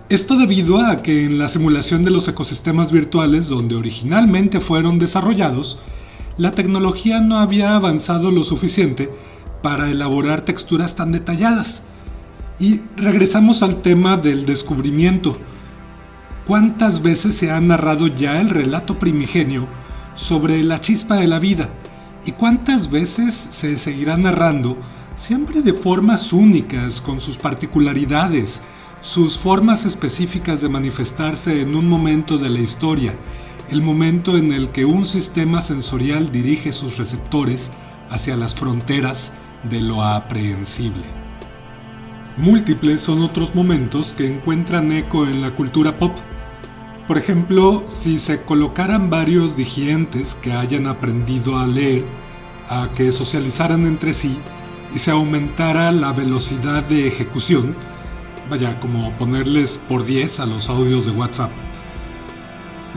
Esto 0.10 0.38
debido 0.38 0.80
a 0.80 1.04
que 1.04 1.26
en 1.26 1.38
la 1.38 1.50
simulación 1.50 2.06
de 2.06 2.12
los 2.12 2.30
ecosistemas 2.30 2.94
virtuales 2.94 3.50
donde 3.50 3.76
originalmente 3.76 4.62
fueron 4.62 5.00
desarrollados, 5.00 5.80
la 6.38 6.52
tecnología 6.52 7.20
no 7.20 7.40
había 7.40 7.76
avanzado 7.76 8.32
lo 8.32 8.46
suficiente 8.46 9.12
para 9.62 9.92
elaborar 9.92 10.42
texturas 10.42 10.96
tan 10.96 11.12
detalladas. 11.12 11.84
Y 12.58 12.80
regresamos 12.96 13.64
al 13.64 13.82
tema 13.82 14.16
del 14.16 14.46
descubrimiento. 14.46 15.34
¿Cuántas 16.46 17.02
veces 17.02 17.36
se 17.36 17.52
ha 17.52 17.60
narrado 17.60 18.08
ya 18.08 18.40
el 18.40 18.50
relato 18.50 18.98
primigenio 19.00 19.68
sobre 20.16 20.64
la 20.64 20.80
chispa 20.80 21.18
de 21.18 21.28
la 21.28 21.40
vida? 21.40 21.68
¿Y 22.26 22.32
cuántas 22.32 22.90
veces 22.90 23.34
se 23.34 23.78
seguirá 23.78 24.16
narrando, 24.16 24.78
siempre 25.18 25.62
de 25.62 25.74
formas 25.74 26.32
únicas, 26.32 27.02
con 27.02 27.20
sus 27.20 27.38
particularidades, 27.38 28.62
sus 29.02 29.38
formas 29.38 29.86
específicas 29.86 30.62
de 30.62 30.70
manifestarse 30.70 31.62
en 31.62 31.76
un 31.76 31.88
momento 31.88 32.38
de 32.38 32.50
la 32.50 32.60
historia, 32.60 33.18
el 33.70 33.82
momento 33.82 34.38
en 34.38 34.52
el 34.52 34.70
que 34.70 34.86
un 34.86 35.06
sistema 35.06 35.62
sensorial 35.62 36.32
dirige 36.32 36.72
sus 36.72 36.98
receptores 36.98 37.70
hacia 38.10 38.36
las 38.36 38.56
fronteras 38.56 39.32
de 39.70 39.82
lo 39.82 40.04
aprehensible. 40.04 41.06
Múltiples 42.38 43.02
son 43.02 43.22
otros 43.22 43.56
momentos 43.56 44.14
que 44.14 44.28
encuentran 44.28 44.92
eco 44.92 45.26
en 45.26 45.42
la 45.42 45.56
cultura 45.56 45.98
pop. 45.98 46.12
Por 47.08 47.18
ejemplo, 47.18 47.84
si 47.88 48.20
se 48.20 48.42
colocaran 48.42 49.10
varios 49.10 49.56
digientes 49.56 50.36
que 50.36 50.54
hayan 50.54 50.88
aprendido 50.88 51.58
a 51.58 51.66
leer, 51.66 52.06
a 52.70 52.90
que 52.96 53.12
socializaran 53.12 53.86
entre 53.86 54.14
sí 54.14 54.38
y 54.94 55.00
se 55.00 55.12
aumentara 55.12 55.92
la 55.92 56.14
velocidad 56.14 56.84
de 56.84 57.08
ejecución, 57.08 57.76
vaya, 58.50 58.80
como 58.80 59.12
ponerles 59.14 59.80
por 59.90 60.06
10 60.06 60.40
a 60.40 60.46
los 60.46 60.70
audios 60.70 61.06
de 61.06 61.12
WhatsApp, 61.12 61.52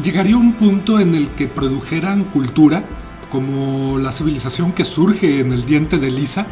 llegaría 0.03 0.37
un 0.37 0.53
punto 0.55 1.01
en 1.01 1.15
el 1.15 1.29
que 1.31 1.49
produjeran 1.49 2.25
cultura 2.25 2.85
como 3.31 3.99
la 3.99 4.13
civilización 4.13 4.73
que 4.73 4.85
surge 4.85 5.41
en 5.41 5.53
el 5.53 5.65
diente 5.65 5.99
de 5.99 6.11
Lisa. 6.11 6.47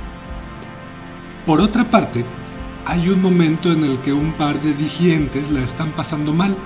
Por 1.46 1.60
otra 1.60 1.90
parte, 1.90 2.24
hay 2.86 3.08
un 3.08 3.20
momento 3.20 3.72
en 3.72 3.84
el 3.84 3.98
que 3.98 4.12
un 4.12 4.32
par 4.32 4.60
de 4.62 4.72
digientes 4.74 5.50
la 5.50 5.60
están 5.60 5.90
pasando 5.92 6.32
mal 6.32 6.56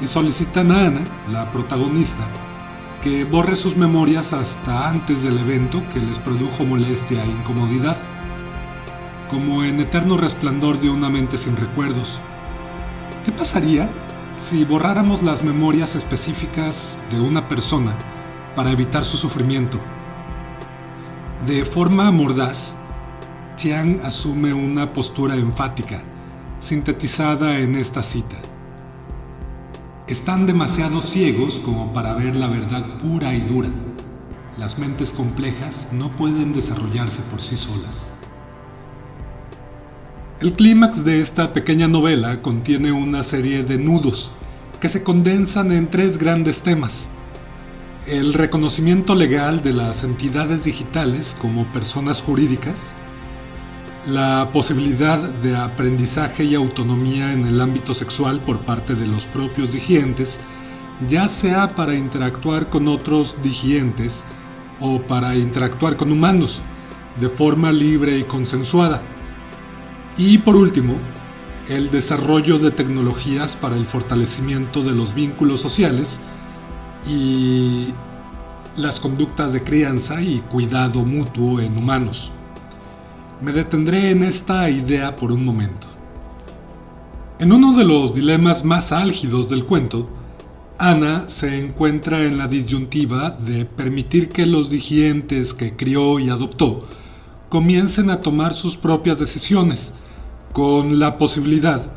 y 0.00 0.06
solicitan 0.06 0.70
a 0.70 0.86
Ana, 0.86 1.00
la 1.30 1.50
protagonista, 1.50 2.26
que 3.02 3.24
borre 3.24 3.56
sus 3.56 3.76
memorias 3.76 4.32
hasta 4.32 4.88
antes 4.88 5.22
del 5.22 5.38
evento 5.38 5.82
que 5.92 6.00
les 6.00 6.18
produjo 6.18 6.64
molestia 6.64 7.24
e 7.24 7.28
incomodidad, 7.28 7.96
como 9.28 9.64
en 9.64 9.80
eterno 9.80 10.16
resplandor 10.16 10.78
de 10.80 10.90
una 10.90 11.08
mente 11.08 11.36
sin 11.36 11.56
recuerdos. 11.56 12.18
¿Qué 13.24 13.32
pasaría 13.32 13.90
si 14.38 14.64
borráramos 14.64 15.22
las 15.22 15.42
memorias 15.42 15.96
específicas 15.96 16.96
de 17.10 17.20
una 17.20 17.48
persona 17.48 17.94
para 18.54 18.70
evitar 18.70 19.04
su 19.04 19.16
sufrimiento. 19.16 19.78
De 21.46 21.64
forma 21.64 22.10
mordaz, 22.10 22.74
Chiang 23.56 24.00
asume 24.04 24.54
una 24.54 24.92
postura 24.92 25.34
enfática, 25.34 26.02
sintetizada 26.60 27.58
en 27.58 27.74
esta 27.74 28.02
cita. 28.02 28.36
Están 30.06 30.46
demasiado 30.46 31.00
ciegos 31.00 31.58
como 31.58 31.92
para 31.92 32.14
ver 32.14 32.36
la 32.36 32.48
verdad 32.48 32.84
pura 32.98 33.34
y 33.34 33.40
dura. 33.40 33.68
Las 34.56 34.78
mentes 34.78 35.12
complejas 35.12 35.88
no 35.92 36.10
pueden 36.16 36.52
desarrollarse 36.52 37.22
por 37.22 37.40
sí 37.40 37.56
solas. 37.56 38.10
El 40.40 40.52
clímax 40.52 41.04
de 41.04 41.20
esta 41.20 41.52
pequeña 41.52 41.88
novela 41.88 42.40
contiene 42.42 42.92
una 42.92 43.24
serie 43.24 43.64
de 43.64 43.76
nudos 43.76 44.30
que 44.80 44.88
se 44.88 45.02
condensan 45.02 45.72
en 45.72 45.90
tres 45.90 46.16
grandes 46.16 46.60
temas. 46.60 47.08
El 48.06 48.32
reconocimiento 48.32 49.16
legal 49.16 49.64
de 49.64 49.72
las 49.72 50.04
entidades 50.04 50.62
digitales 50.62 51.36
como 51.40 51.66
personas 51.72 52.22
jurídicas, 52.22 52.92
la 54.06 54.50
posibilidad 54.52 55.18
de 55.18 55.56
aprendizaje 55.56 56.44
y 56.44 56.54
autonomía 56.54 57.32
en 57.32 57.44
el 57.44 57.60
ámbito 57.60 57.92
sexual 57.92 58.38
por 58.42 58.60
parte 58.60 58.94
de 58.94 59.08
los 59.08 59.24
propios 59.24 59.72
digientes, 59.72 60.38
ya 61.08 61.26
sea 61.26 61.66
para 61.66 61.96
interactuar 61.96 62.70
con 62.70 62.86
otros 62.86 63.34
digientes 63.42 64.22
o 64.78 65.00
para 65.02 65.34
interactuar 65.34 65.96
con 65.96 66.12
humanos 66.12 66.62
de 67.18 67.28
forma 67.28 67.72
libre 67.72 68.18
y 68.18 68.22
consensuada 68.22 69.02
y 70.18 70.38
por 70.38 70.56
último, 70.56 70.96
el 71.68 71.90
desarrollo 71.90 72.58
de 72.58 72.72
tecnologías 72.72 73.54
para 73.54 73.76
el 73.76 73.86
fortalecimiento 73.86 74.82
de 74.82 74.92
los 74.92 75.14
vínculos 75.14 75.60
sociales 75.60 76.18
y 77.06 77.94
las 78.76 78.98
conductas 78.98 79.52
de 79.52 79.62
crianza 79.62 80.20
y 80.20 80.40
cuidado 80.50 81.04
mutuo 81.04 81.60
en 81.60 81.78
humanos. 81.78 82.32
Me 83.40 83.52
detendré 83.52 84.10
en 84.10 84.24
esta 84.24 84.68
idea 84.68 85.14
por 85.14 85.30
un 85.30 85.44
momento. 85.44 85.86
En 87.38 87.52
uno 87.52 87.78
de 87.78 87.84
los 87.84 88.16
dilemas 88.16 88.64
más 88.64 88.90
álgidos 88.90 89.48
del 89.48 89.64
cuento, 89.64 90.10
Ana 90.78 91.28
se 91.28 91.64
encuentra 91.64 92.24
en 92.24 92.38
la 92.38 92.48
disyuntiva 92.48 93.30
de 93.30 93.64
permitir 93.64 94.28
que 94.30 94.46
los 94.46 94.70
digientes 94.70 95.54
que 95.54 95.76
crió 95.76 96.18
y 96.18 96.30
adoptó 96.30 96.88
comiencen 97.48 98.10
a 98.10 98.20
tomar 98.20 98.54
sus 98.54 98.76
propias 98.76 99.20
decisiones, 99.20 99.92
con 100.58 100.98
la 100.98 101.18
posibilidad 101.18 101.88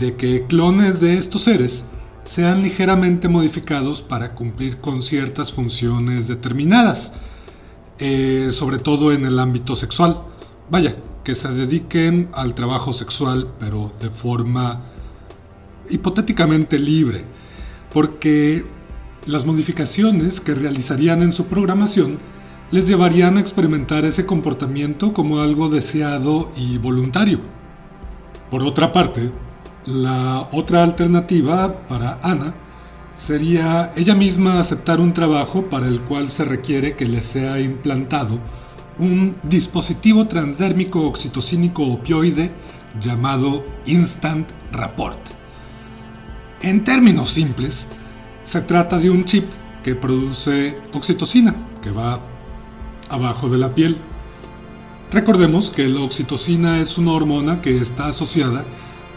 de 0.00 0.16
que 0.16 0.44
clones 0.48 0.98
de 0.98 1.16
estos 1.16 1.42
seres 1.42 1.84
sean 2.24 2.60
ligeramente 2.60 3.28
modificados 3.28 4.02
para 4.02 4.34
cumplir 4.34 4.78
con 4.78 5.00
ciertas 5.00 5.52
funciones 5.52 6.26
determinadas, 6.26 7.12
eh, 8.00 8.48
sobre 8.50 8.78
todo 8.78 9.12
en 9.12 9.26
el 9.26 9.38
ámbito 9.38 9.76
sexual. 9.76 10.22
Vaya, 10.70 10.96
que 11.22 11.36
se 11.36 11.50
dediquen 11.50 12.28
al 12.32 12.56
trabajo 12.56 12.92
sexual, 12.92 13.46
pero 13.60 13.92
de 14.00 14.10
forma 14.10 14.80
hipotéticamente 15.88 16.80
libre, 16.80 17.24
porque 17.92 18.64
las 19.26 19.46
modificaciones 19.46 20.40
que 20.40 20.54
realizarían 20.54 21.22
en 21.22 21.32
su 21.32 21.46
programación 21.46 22.18
les 22.72 22.88
llevarían 22.88 23.36
a 23.36 23.40
experimentar 23.40 24.04
ese 24.04 24.26
comportamiento 24.26 25.12
como 25.12 25.38
algo 25.38 25.68
deseado 25.68 26.50
y 26.56 26.76
voluntario. 26.78 27.59
Por 28.50 28.64
otra 28.64 28.92
parte, 28.92 29.30
la 29.86 30.48
otra 30.52 30.82
alternativa 30.82 31.86
para 31.86 32.18
Ana 32.22 32.52
sería 33.14 33.92
ella 33.96 34.14
misma 34.14 34.58
aceptar 34.58 35.00
un 35.00 35.12
trabajo 35.12 35.66
para 35.66 35.86
el 35.86 36.00
cual 36.00 36.30
se 36.30 36.44
requiere 36.44 36.96
que 36.96 37.06
le 37.06 37.22
sea 37.22 37.60
implantado 37.60 38.40
un 38.98 39.36
dispositivo 39.44 40.26
transdérmico 40.26 41.06
oxitocínico 41.06 41.84
opioide 41.84 42.50
llamado 43.00 43.64
Instant 43.86 44.50
Rapport. 44.72 45.18
En 46.62 46.82
términos 46.82 47.30
simples, 47.30 47.86
se 48.42 48.60
trata 48.62 48.98
de 48.98 49.10
un 49.10 49.24
chip 49.24 49.48
que 49.84 49.94
produce 49.94 50.76
oxitocina, 50.92 51.54
que 51.82 51.90
va 51.90 52.18
abajo 53.08 53.48
de 53.48 53.58
la 53.58 53.74
piel 53.74 53.96
Recordemos 55.12 55.70
que 55.70 55.88
la 55.88 56.02
oxitocina 56.02 56.78
es 56.80 56.96
una 56.96 57.10
hormona 57.12 57.60
que 57.60 57.78
está 57.78 58.06
asociada 58.06 58.64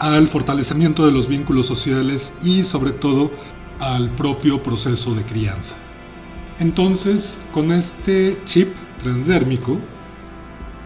al 0.00 0.26
fortalecimiento 0.26 1.06
de 1.06 1.12
los 1.12 1.28
vínculos 1.28 1.66
sociales 1.66 2.34
y 2.42 2.64
sobre 2.64 2.90
todo 2.90 3.30
al 3.78 4.10
propio 4.10 4.60
proceso 4.60 5.14
de 5.14 5.22
crianza. 5.22 5.76
Entonces, 6.58 7.40
con 7.52 7.70
este 7.70 8.36
chip 8.44 8.74
transdérmico, 8.98 9.78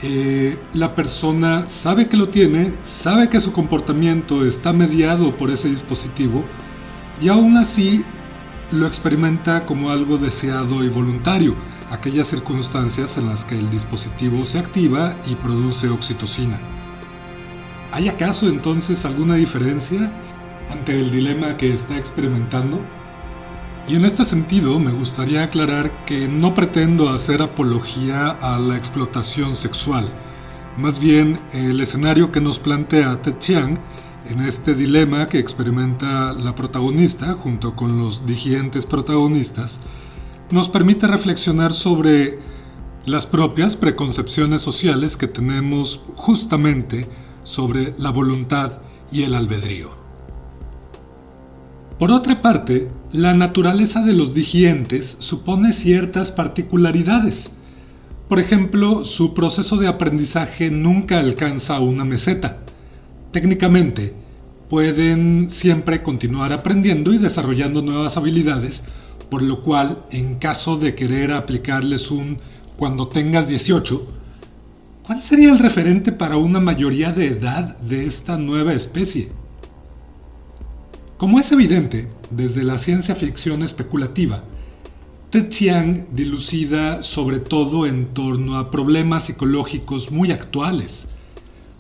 eh, 0.02 0.58
la 0.74 0.94
persona 0.94 1.64
sabe 1.66 2.08
que 2.08 2.18
lo 2.18 2.28
tiene, 2.28 2.74
sabe 2.84 3.30
que 3.30 3.40
su 3.40 3.52
comportamiento 3.52 4.44
está 4.44 4.74
mediado 4.74 5.34
por 5.36 5.50
ese 5.50 5.70
dispositivo 5.70 6.44
y 7.22 7.28
aún 7.28 7.56
así 7.56 8.04
lo 8.72 8.86
experimenta 8.86 9.64
como 9.64 9.90
algo 9.90 10.18
deseado 10.18 10.84
y 10.84 10.88
voluntario 10.90 11.54
aquellas 11.90 12.28
circunstancias 12.28 13.16
en 13.16 13.26
las 13.26 13.44
que 13.44 13.58
el 13.58 13.70
dispositivo 13.70 14.44
se 14.44 14.58
activa 14.58 15.14
y 15.26 15.34
produce 15.36 15.88
oxitocina. 15.88 16.58
¿Hay 17.92 18.08
acaso 18.08 18.48
entonces 18.48 19.04
alguna 19.04 19.36
diferencia 19.36 20.12
ante 20.70 20.98
el 20.98 21.10
dilema 21.10 21.56
que 21.56 21.72
está 21.72 21.96
experimentando? 21.96 22.80
Y 23.88 23.96
en 23.96 24.04
este 24.04 24.24
sentido 24.24 24.78
me 24.78 24.90
gustaría 24.90 25.44
aclarar 25.44 25.90
que 26.04 26.28
no 26.28 26.54
pretendo 26.54 27.08
hacer 27.08 27.40
apología 27.40 28.28
a 28.28 28.58
la 28.58 28.76
explotación 28.76 29.56
sexual. 29.56 30.06
Más 30.76 30.98
bien, 30.98 31.38
el 31.52 31.80
escenario 31.80 32.30
que 32.30 32.42
nos 32.42 32.58
plantea 32.58 33.22
Ted 33.22 33.38
Chiang 33.38 33.78
en 34.28 34.40
este 34.42 34.74
dilema 34.74 35.26
que 35.26 35.38
experimenta 35.38 36.34
la 36.34 36.54
protagonista 36.54 37.32
junto 37.32 37.74
con 37.74 37.98
los 37.98 38.26
digientes 38.26 38.84
protagonistas, 38.84 39.80
nos 40.50 40.68
permite 40.68 41.06
reflexionar 41.06 41.72
sobre 41.72 42.38
las 43.06 43.26
propias 43.26 43.76
preconcepciones 43.76 44.62
sociales 44.62 45.16
que 45.16 45.26
tenemos 45.26 46.02
justamente 46.16 47.06
sobre 47.42 47.94
la 47.98 48.10
voluntad 48.10 48.78
y 49.10 49.22
el 49.22 49.34
albedrío. 49.34 49.90
Por 51.98 52.10
otra 52.12 52.40
parte, 52.42 52.88
la 53.12 53.34
naturaleza 53.34 54.02
de 54.02 54.12
los 54.12 54.34
digientes 54.34 55.16
supone 55.18 55.72
ciertas 55.72 56.30
particularidades. 56.30 57.50
Por 58.28 58.38
ejemplo, 58.38 59.04
su 59.04 59.34
proceso 59.34 59.78
de 59.78 59.88
aprendizaje 59.88 60.70
nunca 60.70 61.18
alcanza 61.18 61.80
una 61.80 62.04
meseta. 62.04 62.58
Técnicamente, 63.32 64.14
pueden 64.68 65.50
siempre 65.50 66.02
continuar 66.02 66.52
aprendiendo 66.52 67.12
y 67.12 67.18
desarrollando 67.18 67.82
nuevas 67.82 68.16
habilidades, 68.16 68.84
por 69.30 69.42
lo 69.42 69.62
cual, 69.62 70.04
en 70.10 70.36
caso 70.36 70.76
de 70.76 70.94
querer 70.94 71.32
aplicarles 71.32 72.10
un 72.10 72.38
cuando 72.76 73.08
tengas 73.08 73.48
18, 73.48 74.06
¿cuál 75.06 75.20
sería 75.20 75.50
el 75.50 75.58
referente 75.58 76.12
para 76.12 76.36
una 76.36 76.60
mayoría 76.60 77.12
de 77.12 77.26
edad 77.26 77.76
de 77.78 78.06
esta 78.06 78.36
nueva 78.36 78.72
especie? 78.72 79.30
Como 81.16 81.40
es 81.40 81.50
evidente, 81.50 82.08
desde 82.30 82.62
la 82.62 82.78
ciencia 82.78 83.16
ficción 83.16 83.62
especulativa, 83.62 84.44
Ted 85.30 85.50
dilucida 86.12 87.02
sobre 87.02 87.38
todo 87.38 87.84
en 87.84 88.06
torno 88.14 88.56
a 88.56 88.70
problemas 88.70 89.24
psicológicos 89.24 90.10
muy 90.10 90.30
actuales, 90.30 91.08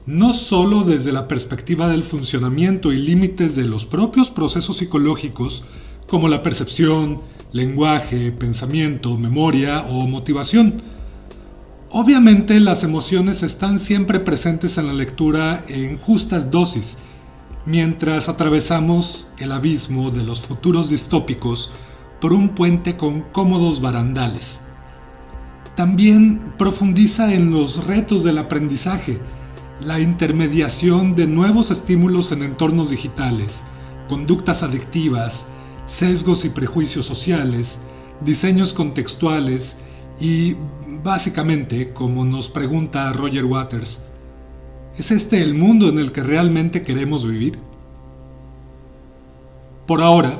no 0.04 0.34
solo 0.34 0.82
desde 0.82 1.12
la 1.12 1.28
perspectiva 1.28 1.88
del 1.88 2.02
funcionamiento 2.02 2.92
y 2.92 2.98
límites 2.98 3.56
de 3.56 3.64
los 3.64 3.86
propios 3.86 4.30
procesos 4.30 4.76
psicológicos, 4.78 5.64
como 6.08 6.28
la 6.28 6.42
percepción, 6.42 7.20
lenguaje, 7.52 8.32
pensamiento, 8.32 9.16
memoria 9.18 9.82
o 9.82 10.06
motivación. 10.06 10.82
Obviamente 11.90 12.60
las 12.60 12.82
emociones 12.82 13.42
están 13.42 13.78
siempre 13.78 14.20
presentes 14.20 14.78
en 14.78 14.86
la 14.86 14.92
lectura 14.92 15.64
en 15.68 15.98
justas 15.98 16.50
dosis, 16.50 16.98
mientras 17.66 18.28
atravesamos 18.28 19.32
el 19.38 19.52
abismo 19.52 20.10
de 20.10 20.24
los 20.24 20.40
futuros 20.40 20.90
distópicos 20.90 21.72
por 22.20 22.32
un 22.32 22.50
puente 22.50 22.96
con 22.96 23.20
cómodos 23.32 23.80
barandales. 23.80 24.60
También 25.76 26.54
profundiza 26.58 27.32
en 27.32 27.52
los 27.52 27.86
retos 27.86 28.24
del 28.24 28.38
aprendizaje, 28.38 29.18
la 29.80 30.00
intermediación 30.00 31.14
de 31.14 31.26
nuevos 31.26 31.70
estímulos 31.70 32.32
en 32.32 32.42
entornos 32.42 32.90
digitales, 32.90 33.62
conductas 34.08 34.62
adictivas, 34.62 35.44
sesgos 35.88 36.44
y 36.44 36.50
prejuicios 36.50 37.06
sociales, 37.06 37.78
diseños 38.20 38.72
contextuales 38.72 39.76
y, 40.20 40.54
básicamente, 41.02 41.92
como 41.92 42.24
nos 42.24 42.48
pregunta 42.48 43.12
Roger 43.12 43.44
Waters, 43.44 44.00
¿es 44.96 45.10
este 45.10 45.42
el 45.42 45.54
mundo 45.54 45.88
en 45.88 45.98
el 45.98 46.12
que 46.12 46.22
realmente 46.22 46.82
queremos 46.82 47.26
vivir? 47.26 47.58
Por 49.86 50.02
ahora, 50.02 50.38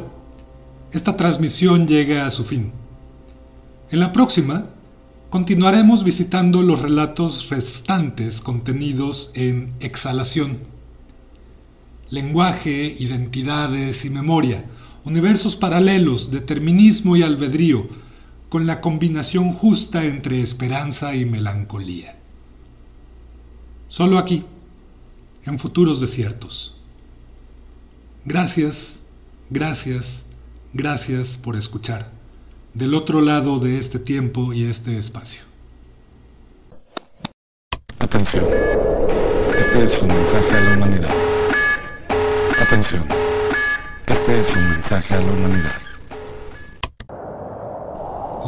esta 0.93 1.17
transmisión 1.17 1.89
llega 1.89 2.27
a 2.27 2.31
su 2.31 2.45
fin. 2.45 2.71
En 3.91 4.01
la 4.01 4.13
próxima, 4.13 4.67
continuaremos 5.31 6.05
visitando 6.05 6.61
los 6.61 6.83
relatos 6.83 7.49
restantes 7.49 8.43
contenidos 8.43 9.33
en 9.35 9.73
Exhalación. 9.81 10.59
Lenguaje, 12.11 12.97
identidades 12.99 14.05
y 14.05 14.11
memoria, 14.11 14.65
universos 15.05 15.57
paralelos, 15.57 16.31
determinismo 16.31 17.17
y 17.17 17.23
albedrío, 17.23 17.89
con 18.49 18.67
la 18.67 18.81
combinación 18.81 19.53
justa 19.53 20.05
entre 20.05 20.41
esperanza 20.41 21.15
y 21.15 21.25
melancolía. 21.25 22.17
Solo 23.89 24.19
aquí, 24.19 24.45
en 25.45 25.59
futuros 25.59 26.01
desiertos. 26.01 26.79
Gracias, 28.25 29.01
gracias, 29.51 30.25
gracias 30.73 31.39
por 31.39 31.57
escuchar 31.57 32.19
del 32.75 32.95
otro 32.95 33.21
lado 33.21 33.59
de 33.59 33.79
este 33.79 33.99
tiempo 33.99 34.53
y 34.53 34.65
este 34.65 34.99
espacio. 34.99 35.43
Atención, 37.99 38.45
este 39.59 39.85
es 39.85 40.03
un 40.03 40.09
mensaje 40.09 40.57
a 40.57 40.61
la 40.61 40.77
humanidad. 40.77 41.15
Atención, 42.61 43.05
este 44.11 44.41
es 44.41 44.57
un 44.57 44.71
mensaje 44.71 45.15
a 45.15 45.21
la 45.21 45.33
humanidad. 45.33 45.73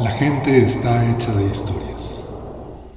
La 0.01 0.11
gente 0.11 0.63
está 0.63 1.07
hecha 1.11 1.31
de 1.33 1.45
historias. 1.45 2.23